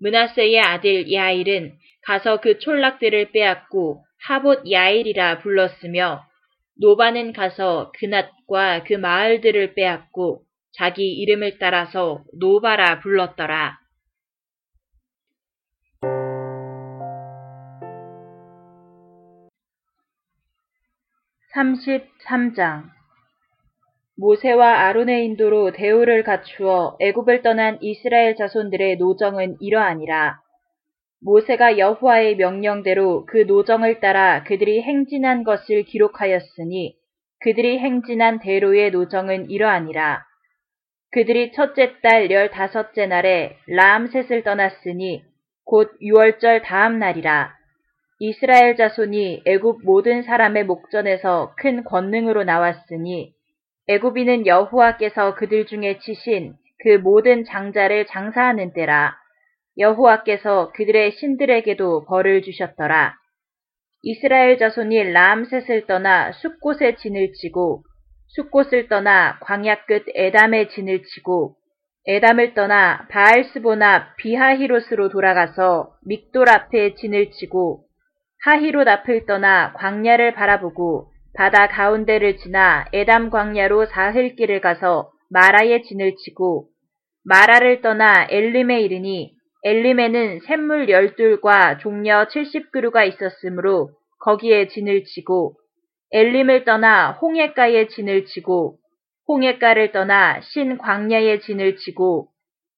므낫세의 0.00 0.60
아들 0.60 1.12
야일은 1.12 1.72
가서 2.02 2.40
그 2.40 2.58
촌락들을 2.58 3.32
빼앗고 3.32 4.04
하봇 4.26 4.70
야일이라 4.70 5.38
불렀으며 5.38 6.22
노바는 6.80 7.32
가서 7.32 7.92
그낫과 7.98 8.84
그 8.84 8.94
마을들을 8.94 9.74
빼앗고 9.74 10.42
자기 10.72 11.12
이름을 11.12 11.58
따라서 11.58 12.24
노바라 12.38 13.00
불렀더라. 13.00 13.82
33장 21.54 22.84
모세와 24.16 24.86
아론의 24.86 25.24
인도로 25.26 25.72
대오를 25.72 26.22
갖추어 26.22 26.96
애굽을 27.00 27.42
떠난 27.42 27.78
이스라엘 27.82 28.36
자손들의 28.36 28.96
노정은 28.96 29.56
이러하니라. 29.60 30.40
모세가 31.20 31.78
여호와의 31.78 32.36
명령대로 32.36 33.26
그 33.26 33.44
노정을 33.46 34.00
따라 34.00 34.42
그들이 34.44 34.82
행진한 34.82 35.44
것을 35.44 35.84
기록하였으니 35.84 36.96
그들이 37.40 37.78
행진한 37.78 38.38
대로의 38.40 38.90
노정은 38.90 39.50
이러하니라. 39.50 40.24
그들이 41.12 41.52
첫째 41.52 42.00
달 42.00 42.30
열다섯째 42.30 43.06
날에 43.06 43.58
라암셋을 43.66 44.44
떠났으니 44.44 45.22
곧 45.66 45.92
유월절 46.00 46.62
다음 46.62 46.98
날이라. 46.98 47.54
이스라엘 48.18 48.76
자손이 48.76 49.42
애굽 49.44 49.84
모든 49.84 50.22
사람의 50.22 50.64
목전에서 50.64 51.54
큰 51.58 51.84
권능으로 51.84 52.44
나왔으니 52.44 53.34
애굽인은 53.88 54.46
여호와께서 54.46 55.34
그들 55.34 55.66
중에 55.66 55.98
치신 55.98 56.54
그 56.82 56.96
모든 56.96 57.44
장자를 57.44 58.06
장사하는 58.06 58.72
때라. 58.72 59.14
여호와께서 59.76 60.72
그들의 60.72 61.12
신들에게도 61.12 62.06
벌을 62.06 62.40
주셨더라. 62.42 63.14
이스라엘 64.02 64.56
자손이 64.56 65.12
라암셋을 65.12 65.86
떠나 65.86 66.32
숲곳에 66.32 66.94
진을 66.96 67.34
치고 67.34 67.84
숲곳을 68.34 68.88
떠나 68.88 69.38
광야 69.40 69.84
끝 69.84 70.04
에담에 70.14 70.68
진을 70.68 71.02
치고 71.02 71.54
에담을 72.06 72.54
떠나 72.54 73.06
바알스본 73.10 73.82
앞 73.82 74.16
비하히롯으로 74.16 75.10
돌아가서 75.10 75.94
믹돌 76.06 76.48
앞에 76.48 76.94
진을 76.94 77.30
치고 77.30 77.84
하히롯 78.44 78.88
앞을 78.88 79.26
떠나 79.26 79.74
광야를 79.74 80.32
바라보고 80.32 81.10
바다 81.34 81.68
가운데를 81.68 82.38
지나 82.38 82.86
에담 82.92 83.28
광야로 83.28 83.86
사흘길을 83.86 84.60
가서 84.62 85.12
마라에 85.30 85.82
진을 85.82 86.16
치고 86.16 86.68
마라를 87.24 87.82
떠나 87.82 88.26
엘림에 88.30 88.80
이르니 88.80 89.34
엘림에는 89.62 90.40
샘물 90.46 90.88
열둘과 90.88 91.78
종려 91.78 92.26
칠십 92.28 92.72
그루가 92.72 93.04
있었으므로 93.04 93.90
거기에 94.20 94.68
진을 94.68 95.04
치고 95.04 95.56
엘림을 96.12 96.64
떠나 96.64 97.12
홍해가에 97.12 97.88
진을 97.88 98.26
치고 98.26 98.78
홍해가를 99.28 99.92
떠나 99.92 100.40
신광야에 100.40 101.38
진을 101.38 101.76
치고 101.76 102.28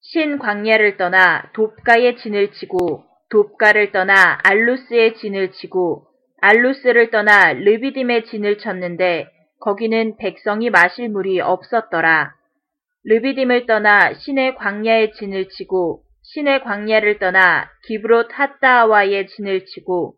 신광야를 0.03 0.97
떠나 0.97 1.51
돕가에 1.53 2.15
진을 2.17 2.53
치고 2.53 3.05
돕가를 3.31 3.91
떠나 3.91 4.39
알루스에 4.45 5.15
진을 5.15 5.51
치고 5.51 6.07
알루스를 6.41 7.11
떠나 7.11 7.53
르비딤에 7.55 8.25
진을 8.25 8.59
쳤는데 8.59 9.27
거기는 9.61 10.17
백성이 10.19 10.71
마실 10.71 11.09
물이 11.09 11.41
없었더라. 11.41 12.35
르비딤을 13.05 13.67
떠나 13.67 14.13
신의 14.13 14.55
광야에 14.57 15.11
진을 15.13 15.49
치고 15.49 16.03
신의 16.23 16.63
광야를 16.63 17.19
떠나 17.19 17.69
기브롯 17.87 18.29
핫다아와에 18.31 19.27
진을 19.27 19.65
치고 19.67 20.15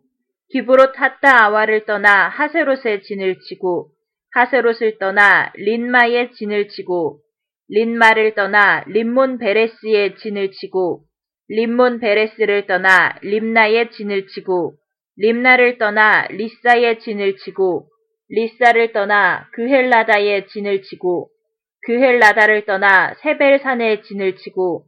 기브롯 0.50 0.92
핫다 0.96 1.46
아와를 1.46 1.86
떠나 1.86 2.28
하세롯에 2.28 3.00
진을 3.02 3.40
치고 3.40 3.90
하세롯을 4.32 4.98
떠나 4.98 5.52
린마에 5.54 6.30
진을 6.32 6.68
치고 6.68 7.20
린마를 7.68 8.34
떠나 8.34 8.84
림몬 8.86 9.38
베레스에 9.38 10.14
진을 10.16 10.52
치고 10.52 11.02
림몬 11.48 12.00
베레스를 12.00 12.66
떠나 12.66 13.16
림나에 13.22 13.90
진을 13.90 14.26
치고 14.28 14.74
림나를 15.18 15.78
떠나 15.78 16.26
리사에 16.28 16.98
진을 16.98 17.36
치고 17.36 17.88
리사를 18.28 18.92
떠나 18.92 19.48
그헬라다에 19.52 20.46
진을 20.46 20.82
치고 20.82 21.28
그헬라다를 21.86 22.66
떠나 22.66 23.14
세벨산에 23.22 24.02
진을 24.02 24.36
치고 24.36 24.84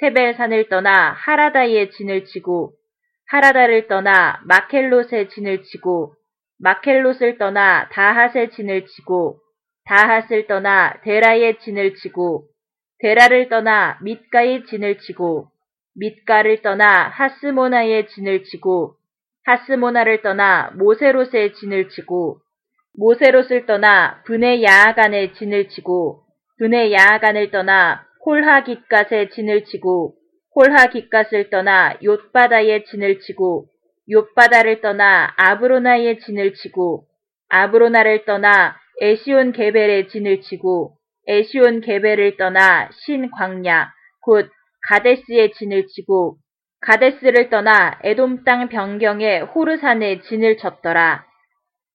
세벨산을 0.00 0.68
떠나 0.68 1.12
하라다에 1.12 1.90
진을 1.90 2.24
치고 2.26 2.74
하라다를 3.32 3.88
떠나 3.88 4.42
마켈롯에 4.44 5.28
진을 5.28 5.62
치고 5.62 6.14
마켈롯을 6.58 7.38
떠나 7.38 7.88
다핫에 7.88 8.50
진을 8.50 8.84
치고 8.84 9.38
다핫을 9.86 10.46
떠나 10.46 11.00
데라에 11.02 11.56
진을 11.60 11.94
치고 11.94 12.44
데라를 12.98 13.48
떠나 13.48 13.98
밑가에 14.02 14.64
진을 14.64 14.98
치고 14.98 15.48
밑가를 15.96 16.60
떠나 16.60 17.08
하스모나에 17.08 18.04
진을 18.08 18.44
치고 18.44 18.96
하스모나를 19.46 20.20
떠나 20.20 20.70
모세롯에 20.76 21.52
진을 21.52 21.88
치고 21.88 22.36
모세롯을 22.98 23.64
떠나 23.64 24.22
분의 24.26 24.62
야하간에 24.62 25.32
진을 25.32 25.70
치고 25.70 26.22
분의 26.58 26.92
야하간을 26.92 27.50
떠나 27.50 28.04
홀하깃갓에 28.26 29.30
진을 29.30 29.64
치고 29.64 30.21
홀하 30.54 30.88
깃갓을 30.88 31.50
떠나 31.50 31.96
욤바다에 32.02 32.84
진을 32.84 33.20
치고 33.20 33.66
욤바다를 34.08 34.80
떠나 34.80 35.32
아브로나에 35.36 36.18
진을 36.18 36.54
치고 36.54 37.04
아브로나를 37.48 38.24
떠나 38.24 38.76
에시온 39.00 39.52
게벨에 39.52 40.08
진을 40.08 40.42
치고 40.42 40.94
에시온 41.26 41.80
게벨을 41.80 42.36
떠나 42.36 42.90
신광야 42.92 43.90
곧 44.20 44.50
가데스에 44.88 45.52
진을 45.52 45.86
치고 45.88 46.36
가데스를 46.82 47.48
떠나 47.48 47.98
에돔 48.02 48.44
땅 48.44 48.68
변경에 48.68 49.38
호르산에 49.40 50.20
진을 50.22 50.58
쳤더라. 50.58 51.24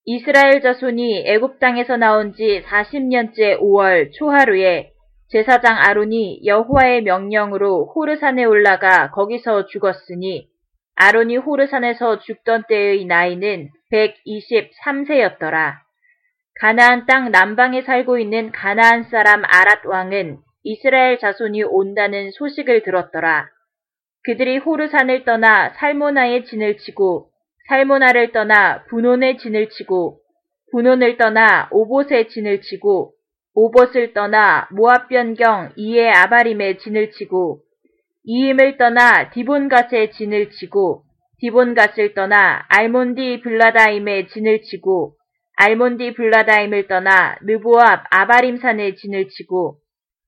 이스라엘 0.06 0.62
자손이 0.62 1.26
애굽 1.28 1.60
땅에서 1.60 1.98
나온 1.98 2.34
지 2.34 2.64
40년째 2.66 3.60
5월 3.60 4.14
초하루에 4.14 4.92
제사장 5.30 5.78
아론이 5.78 6.46
여호와의 6.46 7.04
명령으로 7.04 7.92
호르산에 7.94 8.46
올라가 8.46 9.12
거기서 9.12 9.66
죽었으니 9.66 10.48
아론이 10.96 11.36
호르산에서 11.36 12.20
죽던 12.20 12.64
때의 12.70 13.06
나이는 13.06 13.70
123세였더라. 13.92 15.74
가나안 16.62 17.06
땅 17.06 17.32
남방에 17.32 17.82
살고 17.82 18.18
있는 18.18 18.52
가나안 18.52 19.04
사람 19.04 19.44
아랏 19.44 19.86
왕은 19.86 20.38
이스라엘 20.64 21.20
자손이 21.20 21.64
온다는 21.64 22.32
소식을 22.32 22.84
들었더라. 22.84 23.48
그들이 24.24 24.58
호르산을 24.58 25.26
떠나 25.26 25.72
살모나의 25.72 26.46
진을 26.46 26.78
치고 26.78 27.30
살모나를 27.68 28.32
떠나 28.32 28.84
분온의 28.86 29.38
진을 29.40 29.70
치고 29.70 30.20
분온을 30.72 31.18
떠나 31.18 31.68
오봇의 31.72 32.30
진을 32.30 32.62
치고 32.62 33.17
오봇을 33.60 34.14
떠나 34.14 34.68
모압 34.70 35.10
변경 35.10 35.72
이에 35.78 36.12
아바림의 36.12 36.78
진을 36.78 37.10
치고 37.10 37.62
이임을 38.24 38.78
떠나 38.78 39.32
디본갓의 39.32 40.12
진을 40.12 40.52
치고 40.52 41.02
디본갓을 41.40 42.14
떠나 42.14 42.68
알몬디 42.68 43.42
블라다임의 43.42 44.28
진을 44.28 44.62
치고 44.62 45.16
알몬디 45.56 46.14
블라다임을 46.14 46.88
떠나 46.88 47.36
느보압 47.42 48.06
아바림산의 48.12 48.96
진을 48.96 49.30
치고 49.30 49.78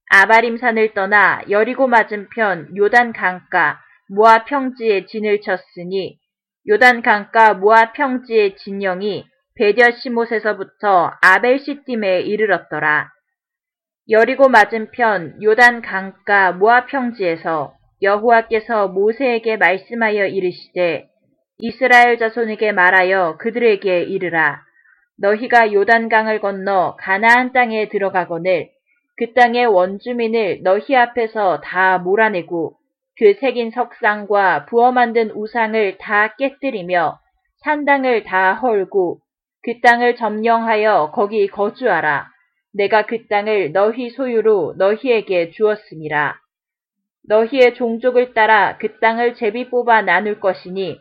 아바림산을 0.10 0.96
떠나 0.96 1.44
여리고 1.52 1.86
맞은편 1.86 2.76
요단 2.76 3.14
강가 3.14 3.80
모압 4.10 4.48
평지에 4.48 5.06
진을 5.06 5.42
쳤으니 5.42 6.18
요단 6.68 7.04
강가 7.04 7.54
모압 7.54 7.94
평지의 7.94 8.58
진영이 8.58 9.28
베디어시못에서부터 9.56 11.12
아벨시팀에 11.22 12.22
이르렀더라. 12.22 13.12
여리고 14.12 14.50
맞은편 14.50 15.44
요단 15.44 15.84
강가 15.84 16.52
모압 16.52 16.88
평지에서 16.88 17.76
여호와께서 18.02 18.88
모세에게 18.88 19.58
말씀하여 19.58 20.26
이르시되 20.26 21.08
이스라엘 21.60 22.18
자손에게 22.18 22.72
말하여 22.72 23.38
그들에게 23.40 24.02
이르라. 24.02 24.62
너희가 25.20 25.74
요단강을 25.74 26.40
건너 26.40 26.96
가나안 26.98 27.54
땅에 27.54 27.88
들어가거늘 27.90 28.70
그 29.18 29.34
땅의 29.34 29.68
원주민을 29.68 30.62
너희 30.64 30.96
앞에서 30.96 31.62
다 31.62 32.00
몰아내고 32.00 32.78
그 33.16 33.34
새긴 33.40 33.70
석상과 33.70 34.66
부어 34.66 34.92
만든 34.92 35.30
우상을 35.36 35.98
다 36.00 36.34
깨뜨리며 36.36 37.20
산당을 37.64 38.24
다 38.24 38.56
헐고 38.56 39.20
그 39.62 39.82
땅을 39.82 40.16
점령하여 40.16 41.12
거기 41.14 41.48
거주하라. 41.48 42.39
내가 42.74 43.06
그 43.06 43.28
땅을 43.28 43.72
너희 43.72 44.10
소유로 44.10 44.76
너희에게 44.78 45.52
주었습니다. 45.52 46.40
너희의 47.28 47.76
종족을 47.76 48.34
따라 48.34 48.78
그 48.78 49.00
땅을 49.00 49.36
제비 49.36 49.70
뽑아 49.70 50.02
나눌 50.02 50.40
것이니 50.40 51.00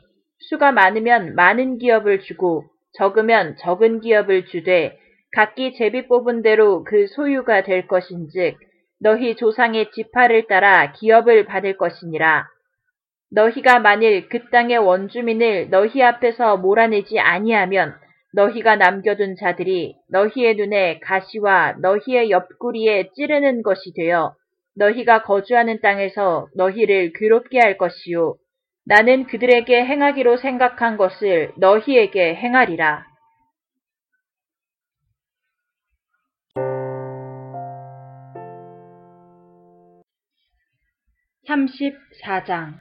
수가 0.49 0.73
많으면 0.73 1.35
많은 1.35 1.79
기업을 1.79 2.21
주고 2.21 2.65
적으면 2.93 3.57
적은 3.59 4.01
기업을 4.01 4.47
주되 4.47 4.99
각기 5.33 5.75
제비 5.75 6.07
뽑은 6.07 6.43
대로 6.43 6.85
그 6.85 7.07
소유가 7.09 7.63
될 7.63 7.87
것인즉 7.87 8.57
너희 9.01 9.37
조상의 9.37 9.91
지파를 9.93 10.47
따라 10.47 10.93
기업을 10.93 11.45
받을 11.45 11.77
것이니라. 11.77 12.47
너희가 13.31 13.79
만일 13.79 14.29
그 14.29 14.49
땅의 14.51 14.79
원주민을 14.79 15.69
너희 15.71 16.03
앞에서 16.03 16.57
몰아내지 16.57 17.21
아니하면 17.21 17.95
너희가 18.39 18.77
남겨둔 18.77 19.35
자들이 19.35 19.97
너희의 20.09 20.55
눈에 20.55 21.01
가시와 21.01 21.75
너희의 21.81 22.31
옆구리에 22.31 23.11
찌르는 23.17 23.63
것이 23.65 23.93
되어 23.97 24.37
너희가 24.77 25.25
거주하는 25.25 25.81
땅에서 25.81 26.47
너희를 26.55 27.13
괴롭게 27.15 27.59
할 27.59 27.77
것이요. 27.77 28.37
나는 28.87 29.27
그들에게 29.27 29.85
행하기로 29.85 30.37
생각한 30.37 30.97
것을 30.97 31.53
너희에게 31.57 32.37
행하리라. 32.37 33.09
34장 41.49 42.75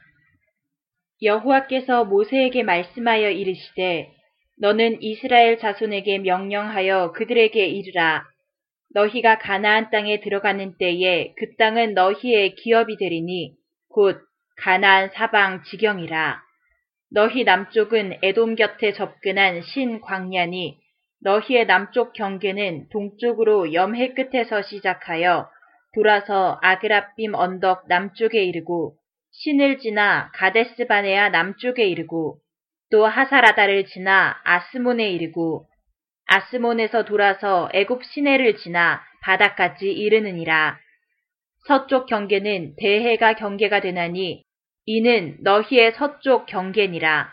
여호와께서 1.20 2.04
모세에게 2.04 2.62
말씀하여 2.62 3.30
이르시되 3.30 4.17
너는 4.60 5.02
이스라엘 5.02 5.58
자손에게 5.58 6.18
명령하여 6.18 7.12
그들에게 7.12 7.64
이르라. 7.64 8.24
너희가 8.94 9.38
가나안 9.38 9.90
땅에 9.90 10.20
들어가는 10.20 10.76
때에 10.78 11.32
그 11.36 11.56
땅은 11.56 11.94
너희의 11.94 12.54
기업이 12.56 12.96
되리니 12.96 13.52
곧 13.90 14.18
가나안 14.56 15.10
사방 15.10 15.62
지경이라. 15.62 16.42
너희 17.10 17.44
남쪽은 17.44 18.18
에돔 18.22 18.56
곁에 18.56 18.92
접근한 18.92 19.62
신 19.62 20.00
광야니 20.00 20.78
너희의 21.22 21.66
남쪽 21.66 22.12
경계는 22.12 22.88
동쪽으로 22.90 23.72
염해 23.72 24.14
끝에서 24.14 24.62
시작하여 24.62 25.48
돌아서 25.94 26.58
아그라빔 26.62 27.34
언덕 27.34 27.86
남쪽에 27.88 28.42
이르고 28.44 28.96
신을 29.32 29.78
지나 29.78 30.30
가데스 30.34 30.86
바네아 30.86 31.30
남쪽에 31.30 31.86
이르고 31.86 32.40
또 32.90 33.06
하사라다를 33.06 33.86
지나 33.86 34.36
아스몬에 34.44 35.10
이르고 35.10 35.66
아스몬에서 36.26 37.04
돌아서 37.04 37.68
애굽 37.72 38.04
시내를 38.04 38.56
지나 38.58 39.02
바다까지 39.22 39.90
이르느니라. 39.90 40.78
서쪽 41.66 42.06
경계는 42.06 42.76
대해가 42.76 43.34
경계가 43.34 43.80
되나니 43.80 44.42
이는 44.86 45.36
너희의 45.40 45.92
서쪽 45.92 46.46
경계니라. 46.46 47.30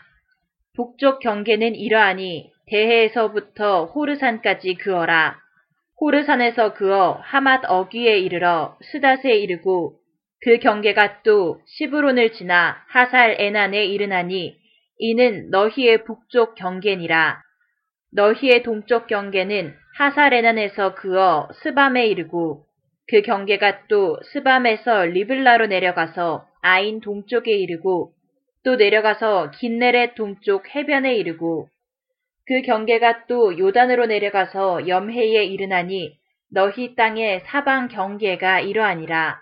북쪽 0.74 1.20
경계는 1.20 1.74
이러하니 1.74 2.52
대해에서부터 2.66 3.86
호르산까지 3.86 4.74
그어라. 4.74 5.38
호르산에서 5.98 6.74
그어 6.74 7.18
하맛 7.22 7.62
어귀에 7.64 8.18
이르러 8.18 8.76
스닷에 8.82 9.36
이르고 9.38 9.98
그 10.42 10.58
경계가 10.58 11.22
또 11.22 11.60
시브론을 11.66 12.32
지나 12.32 12.76
하살 12.88 13.36
에난에 13.38 13.86
이르나니 13.86 14.58
이는 14.98 15.50
너희의 15.50 16.04
북쪽 16.04 16.54
경계니라. 16.54 17.42
너희의 18.12 18.62
동쪽 18.62 19.06
경계는 19.06 19.74
하살 19.98 20.32
에난에서 20.32 20.94
그어 20.94 21.48
스밤에 21.62 22.06
이르고 22.06 22.64
그 23.08 23.22
경계가 23.22 23.86
또 23.88 24.18
스밤에서 24.32 25.04
리블라로 25.04 25.66
내려가서 25.66 26.46
아인 26.62 27.00
동쪽에 27.00 27.52
이르고 27.52 28.12
또 28.64 28.76
내려가서 28.76 29.52
긴네렛 29.52 30.14
동쪽 30.14 30.74
해변에 30.74 31.14
이르고 31.16 31.68
그 32.46 32.62
경계가 32.62 33.26
또 33.26 33.58
요단으로 33.58 34.06
내려가서 34.06 34.88
염해에 34.88 35.44
이르나니 35.44 36.16
너희 36.50 36.94
땅의 36.94 37.40
사방 37.46 37.88
경계가 37.88 38.60
이러하니라. 38.60 39.38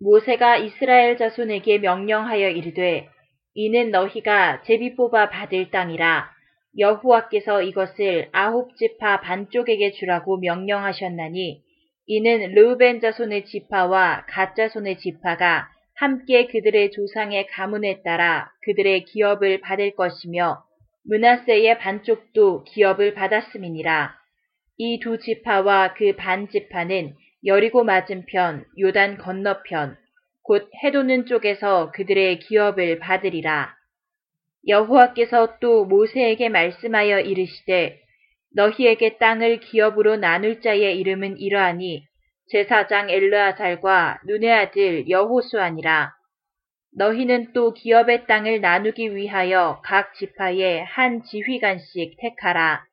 모세가 0.00 0.56
이스라엘 0.56 1.16
자손에게 1.16 1.78
명령하여 1.78 2.48
이르되 2.48 3.08
이는 3.54 3.90
너희가 3.90 4.62
제비 4.62 4.96
뽑아 4.96 5.30
받을 5.30 5.70
땅이라 5.70 6.30
여호와께서 6.78 7.62
이것을 7.62 8.28
아홉 8.32 8.76
지파 8.76 9.20
반쪽에게 9.20 9.92
주라고 9.92 10.38
명령하셨나니 10.38 11.62
이는 12.06 12.54
르우벤 12.54 13.00
자손의 13.00 13.44
지파와 13.44 14.26
갓 14.28 14.56
자손의 14.56 14.98
지파가 14.98 15.68
함께 15.96 16.46
그들의 16.46 16.90
조상의 16.92 17.46
가문에 17.48 18.02
따라 18.02 18.50
그들의 18.64 19.04
기업을 19.04 19.60
받을 19.60 19.94
것이며 19.94 20.64
문하세의 21.04 21.78
반쪽도 21.78 22.64
기업을 22.64 23.14
받았음이니라. 23.14 24.14
이 24.78 24.98
두 25.00 25.18
지파와 25.18 25.94
그 25.94 26.16
반 26.16 26.48
지파는 26.48 27.14
여리고 27.44 27.84
맞은편 27.84 28.64
요단 28.78 29.18
건너편 29.18 29.96
곧 30.42 30.68
해도는 30.82 31.26
쪽에서 31.26 31.92
그들의 31.92 32.40
기업을 32.40 32.98
받으리라. 32.98 33.74
여호와께서 34.66 35.58
또 35.60 35.84
모세에게 35.84 36.48
말씀하여 36.48 37.20
이르시되 37.20 38.00
너희에게 38.54 39.18
땅을 39.18 39.60
기업으로 39.60 40.16
나눌 40.16 40.60
자의 40.60 40.98
이름은 40.98 41.38
이러하니 41.38 42.04
제사장 42.50 43.08
엘르아살과 43.08 44.20
눈의 44.26 44.52
아들 44.52 45.08
여호수아니라. 45.08 46.12
너희는 46.94 47.52
또 47.54 47.72
기업의 47.72 48.26
땅을 48.26 48.60
나누기 48.60 49.16
위하여 49.16 49.80
각 49.84 50.14
지파에 50.14 50.82
한 50.82 51.22
지휘관씩 51.22 52.16
택하라. 52.20 52.84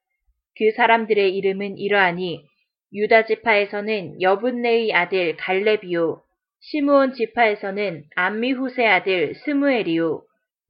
그 0.58 0.72
사람들의 0.76 1.36
이름은 1.36 1.78
이러하니 1.78 2.46
유다 2.94 3.26
지파에서는 3.26 4.22
여분네의 4.22 4.94
아들 4.94 5.36
갈레비오, 5.36 6.22
시므온 6.62 7.14
지파에서는 7.14 8.04
암미후세 8.16 8.86
아들 8.86 9.34
스무엘이요, 9.34 10.22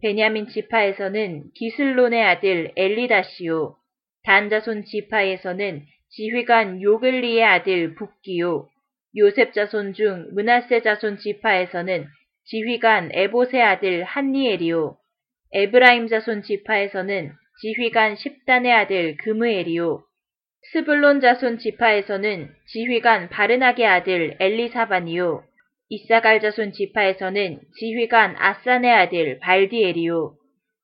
베냐민 0.01 0.47
지파에서는 0.47 1.51
기슬론의 1.55 2.23
아들 2.23 2.71
엘리다시오, 2.75 3.75
단자손 4.23 4.85
지파에서는 4.85 5.83
지휘관 6.09 6.81
요글리의 6.81 7.43
아들 7.43 7.95
북기요, 7.95 8.67
요셉 9.17 9.53
자손 9.53 9.93
중 9.93 10.29
문하세 10.33 10.81
자손 10.81 11.17
지파에서는 11.17 12.05
지휘관 12.45 13.09
에보세 13.11 13.59
아들 13.59 14.03
한니엘이요, 14.03 14.95
에브라임 15.53 16.07
자손 16.07 16.43
지파에서는 16.43 17.31
지휘관 17.61 18.15
십단의 18.15 18.71
아들 18.71 19.17
금우엘이요, 19.17 20.03
스불론 20.71 21.19
자손 21.19 21.57
지파에서는 21.57 22.49
지휘관 22.67 23.29
바르나게 23.29 23.85
아들 23.85 24.37
엘리사반이요, 24.39 25.48
이사갈 25.91 26.39
자손 26.39 26.71
지파에서는 26.71 27.61
지휘관 27.79 28.35
아산의 28.37 28.91
아들 28.91 29.39
발디엘이요, 29.39 30.35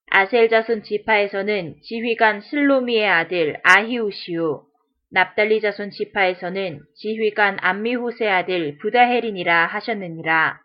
아셀 0.10 0.50
자손 0.50 0.82
지파에서는 0.82 1.76
지휘관 1.84 2.42
슬로미의 2.42 3.08
아들 3.08 3.58
아히우시요, 3.64 4.64
납달리 5.12 5.62
자손 5.62 5.92
지파에서는 5.92 6.80
지휘관 6.96 7.58
암미후세 7.62 8.28
아들 8.28 8.78
부다헤린이라 8.80 9.68
하셨느니라. 9.68 10.60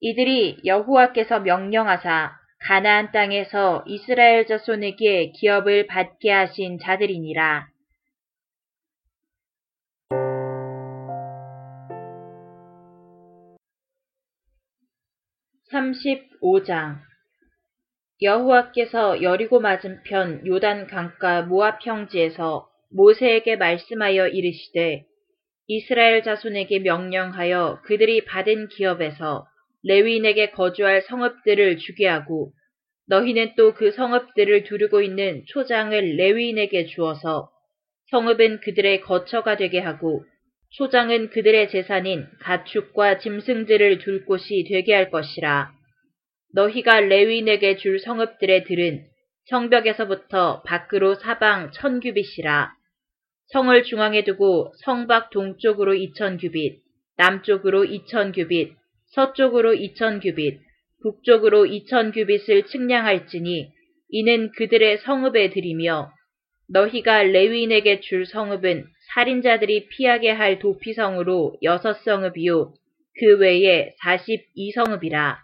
이들이 0.00 0.60
여호와께서 0.64 1.40
명령하사 1.40 2.32
가나안 2.66 3.12
땅에서 3.12 3.84
이스라엘 3.86 4.46
자손에게 4.46 5.32
기업을 5.32 5.86
받게 5.86 6.30
하신 6.30 6.78
자들이니라. 6.78 7.69
35장. 15.72 16.98
여호와께서 18.22 19.22
여리고 19.22 19.60
맞은편 19.60 20.46
요단 20.46 20.88
강가 20.88 21.42
모압 21.42 21.78
평지에서 21.84 22.68
모세에게 22.90 23.56
말씀하여 23.56 24.28
이르시되 24.28 25.04
이스라엘 25.68 26.22
자손에게 26.22 26.80
명령하여 26.80 27.82
그들이 27.84 28.24
받은 28.24 28.68
기업에서 28.68 29.46
레위인에게 29.84 30.50
거주할 30.50 31.02
성읍들을 31.02 31.78
주게 31.78 32.06
하고 32.06 32.52
너희는 33.06 33.54
또 33.56 33.72
그 33.72 33.92
성읍들을 33.92 34.64
두르고 34.64 35.00
있는 35.00 35.44
초장을 35.46 35.98
레위인에게 36.16 36.86
주어서 36.86 37.50
성읍은 38.10 38.60
그들의 38.60 39.00
거처가 39.02 39.56
되게 39.56 39.78
하고 39.78 40.24
초장은 40.72 41.30
그들의 41.30 41.68
재산인 41.70 42.26
가축과 42.40 43.18
짐승들을 43.18 43.98
둘 43.98 44.24
곳이 44.24 44.64
되게 44.68 44.94
할 44.94 45.10
것이라. 45.10 45.72
너희가 46.54 47.00
레위인에게 47.00 47.76
줄 47.76 47.98
성읍들의 47.98 48.64
들은 48.64 49.04
성벽에서부터 49.46 50.62
밖으로 50.62 51.16
사방 51.16 51.72
천 51.72 51.98
규빗이라. 51.98 52.72
성을 53.48 53.82
중앙에 53.82 54.22
두고 54.22 54.72
성밖 54.84 55.30
동쪽으로 55.30 55.94
이천 55.94 56.38
규빗, 56.38 56.78
남쪽으로 57.16 57.84
이천 57.84 58.30
규빗, 58.30 58.72
서쪽으로 59.08 59.74
이천 59.74 60.20
규빗, 60.20 60.60
북쪽으로 61.02 61.66
이천 61.66 62.12
규빗을 62.12 62.66
측량할지니 62.66 63.70
이는 64.10 64.52
그들의 64.52 64.98
성읍에 64.98 65.50
들이며 65.50 66.12
너희가 66.68 67.24
레위인에게 67.24 68.00
줄 68.00 68.24
성읍은 68.26 68.84
살인자들이 69.14 69.88
피하게 69.88 70.30
할 70.30 70.58
도피성으로 70.58 71.56
여섯 71.62 71.94
성읍이요 71.94 72.72
그 73.18 73.38
외에 73.38 73.94
사십이 74.02 74.72
성읍이라. 74.72 75.38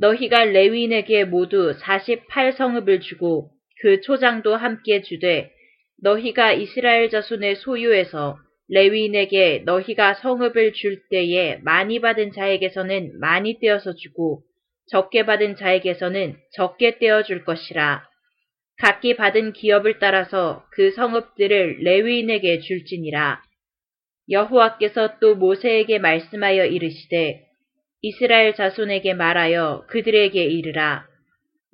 너희가 0.00 0.44
레위인에게 0.44 1.24
모두 1.24 1.74
사십팔 1.74 2.52
성읍을 2.52 3.00
주고 3.00 3.50
그 3.80 4.00
초장도 4.00 4.56
함께 4.56 5.02
주되 5.02 5.50
너희가 6.02 6.52
이스라엘 6.52 7.10
자손의 7.10 7.56
소유에서 7.56 8.38
레위인에게 8.68 9.62
너희가 9.66 10.14
성읍을 10.14 10.72
줄 10.72 11.02
때에 11.10 11.58
많이 11.62 12.00
받은 12.00 12.32
자에게서는 12.32 13.18
많이 13.20 13.58
떼어서 13.60 13.94
주고 13.94 14.42
적게 14.88 15.26
받은 15.26 15.56
자에게서는 15.56 16.36
적게 16.52 16.98
떼어 16.98 17.22
줄 17.22 17.44
것이라. 17.44 18.02
각기 18.82 19.14
받은 19.14 19.52
기업을 19.52 20.00
따라서 20.00 20.64
그 20.72 20.90
성읍들을 20.90 21.84
레위인에게 21.84 22.58
줄지니라. 22.58 23.40
여호와께서 24.28 25.20
또 25.20 25.36
모세에게 25.36 26.00
말씀하여 26.00 26.66
이르시되 26.66 27.44
이스라엘 28.00 28.56
자손에게 28.56 29.14
말하여 29.14 29.84
그들에게 29.88 30.44
이르라. 30.44 31.06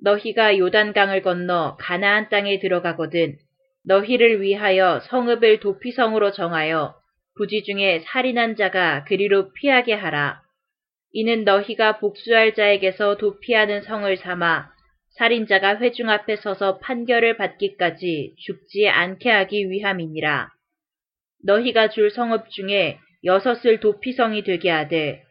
너희가 0.05 0.59
요단강을 0.59 1.23
건너 1.23 1.79
가나안 1.81 2.29
땅에 2.29 2.59
들어가거든 2.59 3.39
너희를 3.87 4.43
위하여 4.43 5.01
성읍을 5.05 5.61
도피성으로 5.61 6.33
정하여 6.33 6.95
부지 7.39 7.63
중에 7.63 8.01
살인한 8.01 8.55
자가 8.55 9.05
그리로 9.05 9.55
피하게 9.55 9.95
하라. 9.95 10.43
이는 11.13 11.45
너희가 11.45 12.01
복수할 12.01 12.53
자에게서 12.53 13.17
도피하는 13.17 13.81
성을 13.81 14.15
삼아 14.19 14.77
살인자가 15.19 15.79
회중 15.79 16.09
앞에 16.09 16.37
서서 16.37 16.79
판결을 16.79 17.37
받기까지 17.37 18.35
죽지 18.39 18.89
않게 18.89 19.29
하기 19.29 19.69
위함이니라. 19.69 20.49
너희가 21.45 21.89
줄 21.89 22.11
성읍 22.11 22.51
중에 22.51 22.99
여섯을 23.25 23.81
도피성이 23.81 24.45
되게 24.45 24.71
하되 24.71 25.23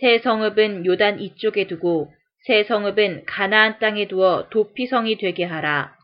새 0.00 0.18
성읍은 0.18 0.84
요단 0.84 1.20
이쪽에 1.20 1.66
두고 1.66 2.12
새 2.44 2.64
성읍은 2.64 3.24
가나안 3.24 3.78
땅에 3.78 4.06
두어 4.06 4.48
도피성이 4.50 5.16
되게 5.16 5.44
하라. 5.44 5.94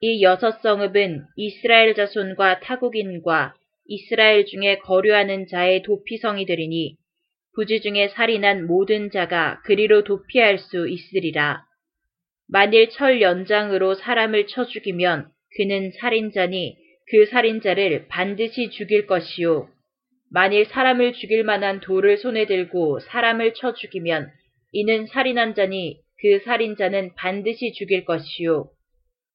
이 0.00 0.22
여섯 0.22 0.60
성읍은 0.60 1.24
이스라엘 1.36 1.94
자손과 1.94 2.60
타국인과 2.60 3.54
이스라엘 3.86 4.44
중에 4.44 4.78
거류하는 4.80 5.46
자의 5.46 5.82
도피성이 5.82 6.44
되리니 6.44 6.96
부지 7.54 7.80
중에 7.80 8.08
살인한 8.08 8.66
모든 8.66 9.10
자가 9.10 9.62
그리로 9.64 10.04
도피할 10.04 10.58
수 10.58 10.88
있으리라. 10.88 11.64
만일 12.48 12.90
철 12.90 13.20
연장으로 13.20 13.94
사람을 13.94 14.46
쳐 14.46 14.66
죽이면 14.66 15.28
그는 15.56 15.90
살인자니 15.92 16.76
그 17.10 17.26
살인자를 17.26 18.06
반드시 18.08 18.70
죽일 18.70 19.06
것이요. 19.06 19.68
만일 20.30 20.66
사람을 20.66 21.12
죽일 21.12 21.44
만한 21.44 21.80
돌을 21.80 22.18
손에 22.18 22.46
들고 22.46 23.00
사람을 23.00 23.54
쳐 23.54 23.74
죽이면 23.74 24.30
이는 24.72 25.06
살인한 25.06 25.54
자니 25.54 26.00
그 26.20 26.40
살인자는 26.44 27.14
반드시 27.16 27.72
죽일 27.72 28.04
것이요. 28.04 28.70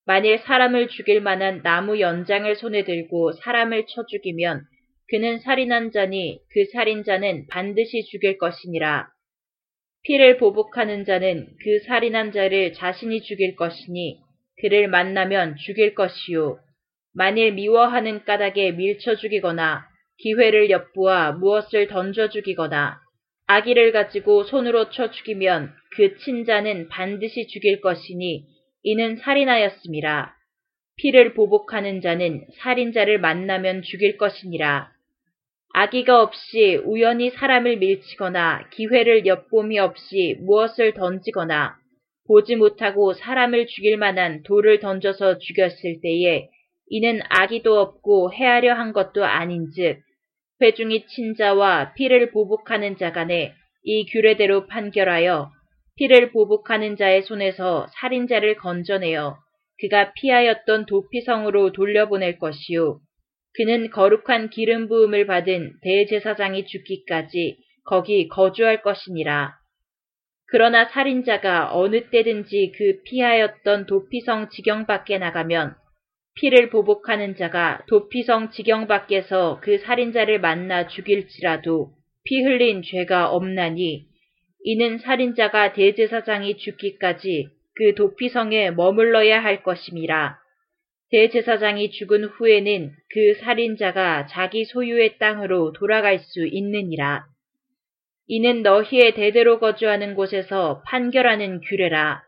만일 0.06 0.40
사람을 0.40 0.88
죽일 0.90 1.22
만한 1.22 1.62
나무 1.64 2.00
연장을 2.00 2.54
손에 2.56 2.84
들고 2.84 3.34
사람을 3.34 3.86
쳐 3.88 4.06
죽이면 4.06 4.64
그는 5.10 5.40
살인한 5.40 5.92
자니 5.92 6.40
그 6.54 6.66
살인자는 6.72 7.48
반드시 7.48 8.04
죽일 8.06 8.38
것이니라. 8.38 9.10
피를 10.04 10.38
보복하는 10.38 11.06
자는 11.06 11.48
그 11.64 11.80
살인한 11.86 12.32
자를 12.32 12.74
자신이 12.74 13.22
죽일 13.22 13.56
것이니 13.56 14.20
그를 14.60 14.88
만나면 14.88 15.58
죽일 15.58 15.94
것이요. 15.94 16.60
만일 17.14 17.54
미워하는 17.54 18.24
까닭에 18.26 18.72
밀쳐 18.72 19.16
죽이거나 19.16 19.86
기회를 20.18 20.70
엿보아 20.70 21.34
무엇을 21.34 21.88
던져 21.88 22.30
죽이거나 22.30 23.00
아기를 23.48 23.92
가지고 23.92 24.44
손으로 24.44 24.90
쳐 24.92 25.12
죽이면 25.12 25.74
그 25.96 26.18
친자는 26.18 26.88
반드시 26.90 27.48
죽일 27.48 27.82
것이니 27.82 28.46
이는 28.84 29.18
살인하였습니다. 29.18 30.36
피를 30.98 31.34
보복하는 31.34 32.02
자는 32.02 32.46
살인자를 32.60 33.20
만나면 33.20 33.82
죽일 33.82 34.18
것이니라. 34.18 34.92
아기가 35.74 36.22
없이 36.22 36.76
우연히 36.84 37.30
사람을 37.30 37.78
밀치거나 37.78 38.70
기회를 38.72 39.26
엿봄이 39.26 39.80
없이 39.80 40.38
무엇을 40.42 40.94
던지거나 40.94 41.76
보지 42.28 42.56
못하고 42.56 43.14
사람을 43.14 43.68
죽일 43.68 43.98
만한 43.98 44.44
돌을 44.44 44.80
던져서 44.80 45.38
죽였을 45.40 46.00
때에 46.02 46.50
이는 46.88 47.22
아기도 47.30 47.80
없고 47.80 48.34
해하려 48.34 48.74
한 48.74 48.92
것도 48.92 49.26
아닌즉 49.26 50.02
회중이 50.62 51.08
친자와 51.08 51.94
피를 51.94 52.32
보복하는 52.32 52.98
자 52.98 53.12
간에 53.12 53.54
이 53.84 54.06
규례대로 54.12 54.68
판결하여 54.68 55.50
피를 55.96 56.32
보복하는 56.32 56.98
자의 56.98 57.24
손에서 57.24 57.88
살인자를 58.00 58.56
건져내어 58.56 59.38
그가 59.80 60.14
피하였던 60.14 60.86
도피성으로 60.86 61.72
돌려보낼 61.72 62.38
것이요. 62.38 63.00
그는 63.54 63.90
거룩한 63.90 64.50
기름 64.50 64.88
부음을 64.88 65.26
받은 65.26 65.74
대제사장이 65.82 66.66
죽기까지 66.66 67.58
거기 67.86 68.28
거주할 68.28 68.82
것이니라. 68.82 69.54
그러나 70.48 70.86
살인자가 70.86 71.76
어느 71.76 72.10
때든지 72.10 72.74
그 72.78 73.02
피하였던 73.06 73.86
도피성 73.86 74.50
지경 74.50 74.86
밖에 74.86 75.18
나가면 75.18 75.76
피를 76.36 76.70
보복하는 76.70 77.36
자가 77.36 77.84
도피성 77.88 78.52
지경 78.52 78.88
밖에서 78.88 79.60
그 79.62 79.78
살인자를 79.80 80.40
만나 80.40 80.88
죽일지라도 80.88 81.94
피 82.24 82.42
흘린 82.42 82.84
죄가 82.84 83.30
없나니 83.32 84.06
이는 84.64 84.98
살인자가 85.00 85.74
대제사장이 85.74 86.58
죽기까지 86.58 87.48
그 87.76 87.96
도피성에 87.96 88.72
머물러야 88.72 89.44
할 89.44 89.64
것임이라. 89.64 90.41
대제사장이 91.12 91.92
죽은 91.92 92.24
후에는 92.24 92.92
그 93.10 93.34
살인자가 93.42 94.28
자기 94.28 94.64
소유의 94.64 95.18
땅으로 95.18 95.74
돌아갈 95.74 96.20
수 96.20 96.48
있느니라. 96.48 97.26
이는 98.28 98.64
너희의 98.64 99.14
대대로 99.16 99.60
거주하는 99.60 100.16
곳에서 100.16 100.82
판결하는 100.88 101.60
규례라. 101.60 102.24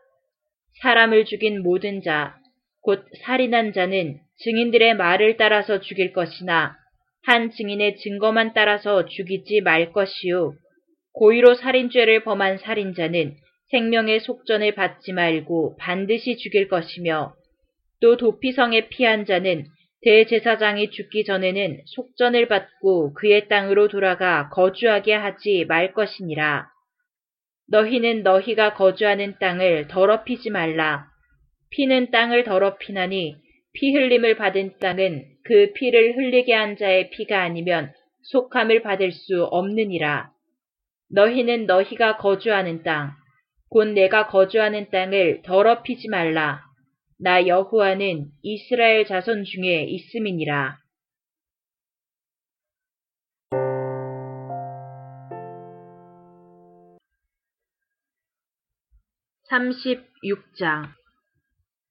사람을 0.82 1.24
죽인 1.24 1.62
모든 1.62 2.02
자, 2.02 2.36
곧 2.82 3.06
살인한 3.22 3.72
자는 3.72 4.18
증인들의 4.36 4.96
말을 4.96 5.38
따라서 5.38 5.80
죽일 5.80 6.12
것이나 6.12 6.76
한 7.22 7.50
증인의 7.52 7.96
증거만 7.96 8.52
따라서 8.52 9.06
죽이지 9.06 9.62
말 9.62 9.92
것이요. 9.92 10.52
고의로 11.14 11.54
살인죄를 11.54 12.24
범한 12.24 12.58
살인자는 12.58 13.36
생명의 13.70 14.20
속전을 14.20 14.74
받지 14.74 15.14
말고 15.14 15.76
반드시 15.78 16.36
죽일 16.36 16.68
것이며 16.68 17.34
또 18.00 18.16
도피성에 18.16 18.88
피한 18.88 19.24
자는 19.24 19.66
대제사장이 20.02 20.90
죽기 20.90 21.24
전에는 21.24 21.80
속전을 21.86 22.48
받고 22.48 23.14
그의 23.14 23.48
땅으로 23.48 23.88
돌아가 23.88 24.50
거주하게 24.50 25.14
하지 25.14 25.64
말 25.66 25.94
것이니라. 25.94 26.68
너희는 27.70 28.22
너희가 28.22 28.74
거주하는 28.74 29.36
땅을 29.40 29.88
더럽히지 29.88 30.50
말라. 30.50 31.06
피는 31.70 32.10
땅을 32.10 32.44
더럽히나니 32.44 33.36
피 33.72 33.92
흘림을 33.92 34.36
받은 34.36 34.78
땅은 34.78 35.24
그 35.44 35.72
피를 35.74 36.16
흘리게 36.16 36.52
한 36.52 36.76
자의 36.76 37.10
피가 37.10 37.42
아니면 37.42 37.92
속함을 38.24 38.82
받을 38.82 39.12
수 39.12 39.44
없느니라. 39.44 40.30
너희는 41.10 41.66
너희가 41.66 42.16
거주하는 42.18 42.82
땅, 42.82 43.12
곧 43.70 43.88
내가 43.88 44.26
거주하는 44.26 44.90
땅을 44.90 45.42
더럽히지 45.44 46.08
말라. 46.08 46.63
나 47.18 47.46
여호와는 47.46 48.26
이스라엘 48.42 49.06
자손 49.06 49.44
중에 49.44 49.84
있음이니라. 49.84 50.78
3 59.54 59.70
6장 59.70 60.88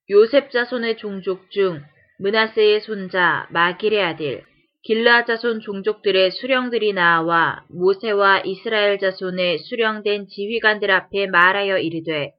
요셉 0.09 0.51
자손의 0.51 0.97
종족 0.97 1.49
중 1.49 1.81
문하세의 2.19 2.81
손자 2.81 3.47
마길의 3.51 4.03
아들 4.03 4.43
길라 4.81 5.23
자손 5.23 5.61
종족들의 5.61 6.31
수령들이 6.31 6.91
나와 6.91 7.63
모세와 7.69 8.41
이스라엘 8.41 8.99
자손의 8.99 9.59
수령된 9.59 10.27
지휘관들 10.27 10.91
앞에 10.91 11.27
말하여 11.27 11.77
이르되 11.77 12.33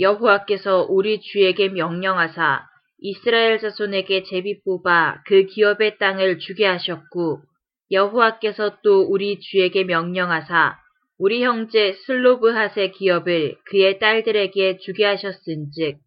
여호와께서 0.00 0.86
우리 0.88 1.20
주에게 1.20 1.68
명령하사 1.68 2.66
이스라엘 2.98 3.58
자손에게 3.58 4.22
제비 4.24 4.62
뽑아 4.62 5.22
그 5.26 5.44
기업의 5.46 5.98
땅을 5.98 6.38
주게 6.38 6.64
하셨고 6.64 7.42
여호와께서 7.90 8.78
또 8.82 9.02
우리 9.02 9.38
주에게 9.40 9.84
명령하사 9.84 10.78
우리 11.18 11.44
형제 11.44 11.92
슬로브핫의 12.06 12.92
기업을 12.92 13.56
그의 13.66 13.98
딸들에게 13.98 14.78
주게 14.78 15.04
하셨은즉 15.04 15.98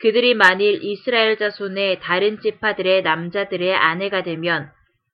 그들이 0.00 0.34
만일 0.34 0.82
이스라엘 0.82 1.36
자손의 1.36 2.00
다른 2.00 2.40
지파들의 2.40 3.02
남자들의 3.02 3.74
아내가 3.74 4.22
되면 4.22 4.70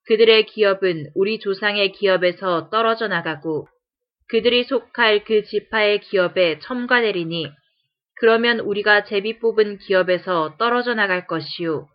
그들의 0.07 0.45
기업은 0.47 1.07
우리 1.15 1.39
조상의 1.39 1.93
기업에서 1.93 2.69
떨어져 2.69 3.09
나가고 3.09 3.67
그들이 4.29 4.65
속할 4.65 5.25
그 5.25 5.45
지파의 5.45 6.01
기업에 6.01 6.59
첨가되리니 6.59 7.49
그러면 8.25 8.61
우리가 8.61 9.05
제비 9.05 9.39
뽑은 9.39 9.77
기업에서 9.77 10.57
떨어져 10.57 10.95
나갈 10.95 11.27
것이요. 11.27 11.87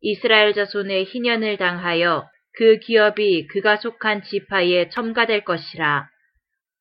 이스라엘 0.00 0.52
자손의 0.52 1.04
희년을 1.04 1.56
당하여 1.56 2.28
그 2.56 2.80
기업이 2.80 3.46
그가 3.46 3.76
속한 3.76 4.24
지파에 4.24 4.88
첨가될 4.88 5.44
것이라. 5.44 6.08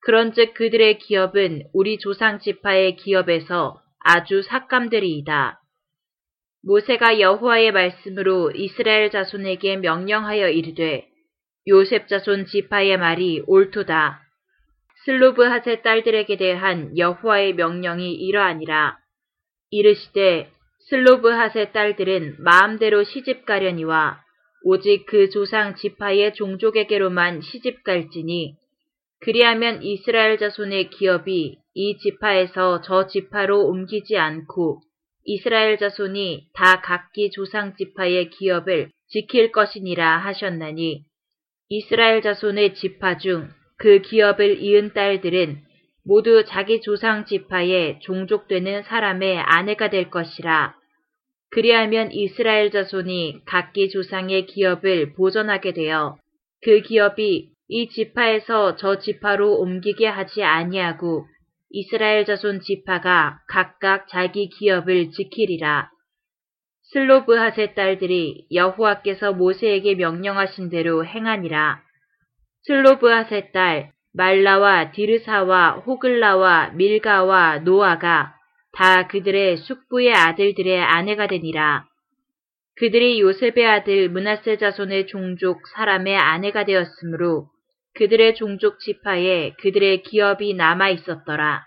그런즉 0.01 0.55
그들의 0.55 0.97
기업은 0.97 1.65
우리 1.73 1.99
조상 1.99 2.39
지파의 2.39 2.95
기업에서 2.95 3.79
아주 3.99 4.41
삭감들이이다. 4.41 5.61
모세가 6.63 7.19
여호와의 7.19 7.73
말씀으로 7.73 8.49
이스라엘 8.55 9.11
자손에게 9.11 9.77
명령하여 9.77 10.49
이르되 10.49 11.07
요셉 11.67 12.07
자손 12.07 12.47
지파의 12.47 12.97
말이 12.97 13.43
옳도다. 13.45 14.26
슬로브핫의 15.07 15.83
딸들에게 15.83 16.35
대한 16.35 16.97
여호와의 16.97 17.53
명령이 17.53 18.13
이러하니라. 18.13 18.97
이르시되 19.71 20.51
슬로브핫의 20.89 21.71
딸들은 21.71 22.35
마음대로 22.39 23.05
시집 23.05 23.45
가려니와 23.45 24.19
오직 24.63 25.05
그 25.05 25.29
조상 25.29 25.75
지파의 25.75 26.33
종족에게로만 26.33 27.39
시집 27.39 27.85
갈지니 27.85 28.55
그리하면 29.21 29.81
이스라엘 29.81 30.37
자손의 30.37 30.89
기업이 30.89 31.57
이 31.73 31.97
지파에서 31.99 32.81
저 32.81 33.07
지파로 33.07 33.65
옮기지 33.65 34.17
않고 34.17 34.81
이스라엘 35.23 35.77
자손이 35.77 36.49
다 36.53 36.81
각기 36.81 37.31
조상 37.31 37.77
지파의 37.77 38.29
기업을 38.31 38.89
지킬 39.07 39.53
것이니라 39.53 40.17
하셨나니 40.17 41.05
이스라엘 41.69 42.21
자손의 42.21 42.75
지파 42.75 43.19
중 43.19 43.47
그 43.77 44.01
기업을 44.01 44.61
이은 44.61 44.93
딸들은 44.93 45.61
모두 46.03 46.45
자기 46.45 46.81
조상 46.81 47.25
지파의 47.25 47.99
종족되는 48.01 48.83
사람의 48.83 49.39
아내가 49.39 49.89
될 49.89 50.09
것이라. 50.09 50.75
그리하면 51.49 52.11
이스라엘 52.11 52.71
자손이 52.71 53.41
각기 53.45 53.89
조상의 53.89 54.45
기업을 54.47 55.13
보존하게 55.13 55.73
되어 55.73 56.17
그 56.63 56.81
기업이 56.81 57.51
이 57.69 57.89
지파에서 57.89 58.77
저 58.77 58.99
지파로 58.99 59.57
옮기게 59.59 60.07
하지 60.07 60.43
아니하고 60.43 61.25
이스라엘 61.69 62.25
자손 62.25 62.61
지파가 62.61 63.39
각각 63.47 64.07
자기 64.07 64.49
기업을 64.49 65.11
지키리라. 65.11 65.91
슬로브핫의 66.93 67.75
딸들이 67.75 68.47
여호와께서 68.53 69.33
모세에게 69.33 69.95
명령하신 69.95 70.69
대로 70.69 71.05
행하니라. 71.05 71.86
슬로브핫의 72.67 73.53
딸 73.53 73.91
말라와 74.13 74.91
디르사와 74.91 75.83
호글라와 75.85 76.71
밀가와 76.71 77.59
노아가 77.59 78.33
다 78.73 79.07
그들의 79.07 79.57
숙부의 79.57 80.13
아들들의 80.13 80.77
아내가 80.81 81.27
되니라. 81.27 81.85
그들이 82.75 83.21
요셉의 83.21 83.65
아들 83.65 84.09
문하세 84.09 84.57
자손의 84.57 85.07
종족 85.07 85.65
사람의 85.75 86.15
아내가 86.17 86.65
되었으므로 86.65 87.47
그들의 87.95 88.35
종족 88.35 88.79
지파에 88.79 89.53
그들의 89.61 90.03
기업이 90.03 90.53
남아 90.53 90.89
있었더라. 90.89 91.65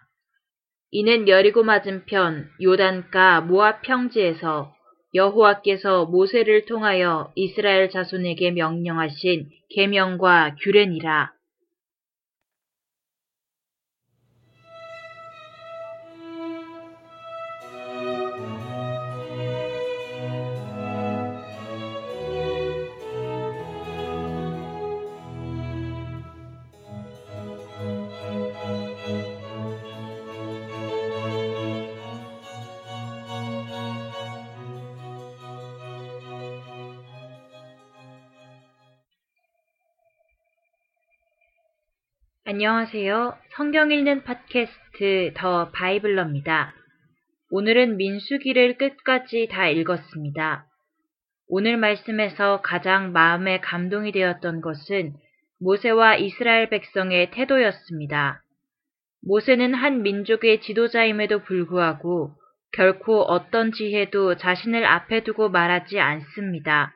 이는 0.90 1.28
여리고 1.28 1.62
맞은편 1.62 2.50
요단가 2.62 3.40
모압 3.40 3.82
평지에서 3.82 4.74
여호와께서 5.14 6.06
모세를 6.06 6.66
통하여 6.66 7.32
이스라엘 7.34 7.90
자손에게 7.90 8.52
명령하신 8.52 9.50
계명과 9.70 10.56
규례니라. 10.62 11.32
안녕하세요. 42.62 43.38
성경 43.56 43.90
읽는 43.90 44.22
팟캐스트 44.22 45.32
더 45.34 45.70
바이블러입니다. 45.70 46.74
오늘은 47.48 47.96
민수기를 47.96 48.76
끝까지 48.76 49.48
다 49.50 49.66
읽었습니다. 49.70 50.66
오늘 51.48 51.78
말씀에서 51.78 52.60
가장 52.60 53.12
마음에 53.12 53.60
감동이 53.60 54.12
되었던 54.12 54.60
것은 54.60 55.14
모세와 55.58 56.16
이스라엘 56.16 56.68
백성의 56.68 57.30
태도였습니다. 57.30 58.42
모세는 59.26 59.72
한 59.72 60.02
민족의 60.02 60.60
지도자임에도 60.60 61.44
불구하고 61.44 62.34
결코 62.74 63.22
어떤 63.22 63.72
지혜도 63.72 64.36
자신을 64.36 64.84
앞에 64.84 65.22
두고 65.24 65.48
말하지 65.48 65.98
않습니다. 65.98 66.92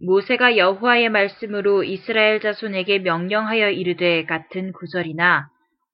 모세가 0.00 0.56
여호와의 0.56 1.08
말씀으로 1.08 1.82
이스라엘 1.82 2.40
자손에게 2.40 3.00
명령하여 3.00 3.70
이르되 3.70 4.24
같은 4.26 4.72
구절이나 4.72 5.48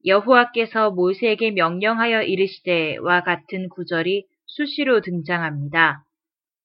여호와께서 0.04 0.90
모세에게 0.90 1.52
명령하여 1.52 2.22
이르시되와 2.22 3.22
같은 3.22 3.70
구절이 3.70 4.26
수시로 4.46 5.00
등장합니다. 5.00 6.04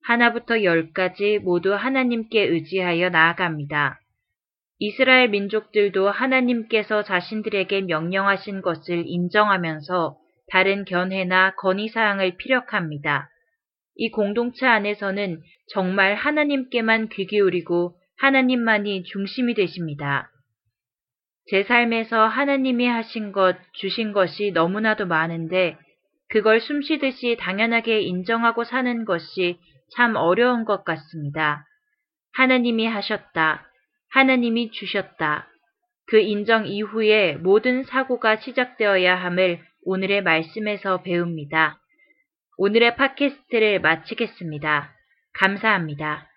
하나부터 0.03 0.63
열까지 0.63 1.39
모두 1.39 1.73
하나님께 1.73 2.41
의지하여 2.41 3.09
나아갑니다. 3.09 3.99
이스라엘 4.79 5.29
민족들도 5.29 6.09
하나님께서 6.09 7.03
자신들에게 7.03 7.81
명령하신 7.81 8.61
것을 8.61 9.03
인정하면서 9.05 10.17
다른 10.51 10.83
견해나 10.83 11.55
건의사항을 11.55 12.35
피력합니다. 12.37 13.29
이 14.01 14.09
공동체 14.11 14.65
안에서는 14.65 15.41
정말 15.73 16.15
하나님께만 16.15 17.09
귀 17.09 17.27
기울이고 17.27 17.97
하나님만이 18.17 19.03
중심이 19.03 19.53
되십니다. 19.53 20.31
제 21.47 21.63
삶에서 21.63 22.25
하나님이 22.25 22.87
하신 22.87 23.33
것, 23.33 23.57
주신 23.73 24.13
것이 24.13 24.51
너무나도 24.53 25.05
많은데 25.05 25.77
그걸 26.29 26.61
숨쉬듯이 26.61 27.35
당연하게 27.37 27.99
인정하고 27.99 28.63
사는 28.63 29.03
것이 29.03 29.59
참 29.97 30.15
어려운 30.15 30.63
것 30.63 30.85
같습니다. 30.85 31.65
하나님이 32.35 32.87
하셨다. 32.87 33.67
하나님이 34.11 34.71
주셨다. 34.71 35.49
그 36.07 36.19
인정 36.19 36.67
이후에 36.67 37.33
모든 37.33 37.83
사고가 37.83 38.37
시작되어야 38.37 39.15
함을 39.15 39.59
오늘의 39.83 40.23
말씀에서 40.23 41.01
배웁니다. 41.01 41.78
오늘의 42.61 42.97
팟캐스트를 42.97 43.79
마치겠습니다. 43.79 44.93
감사합니다. 45.31 46.28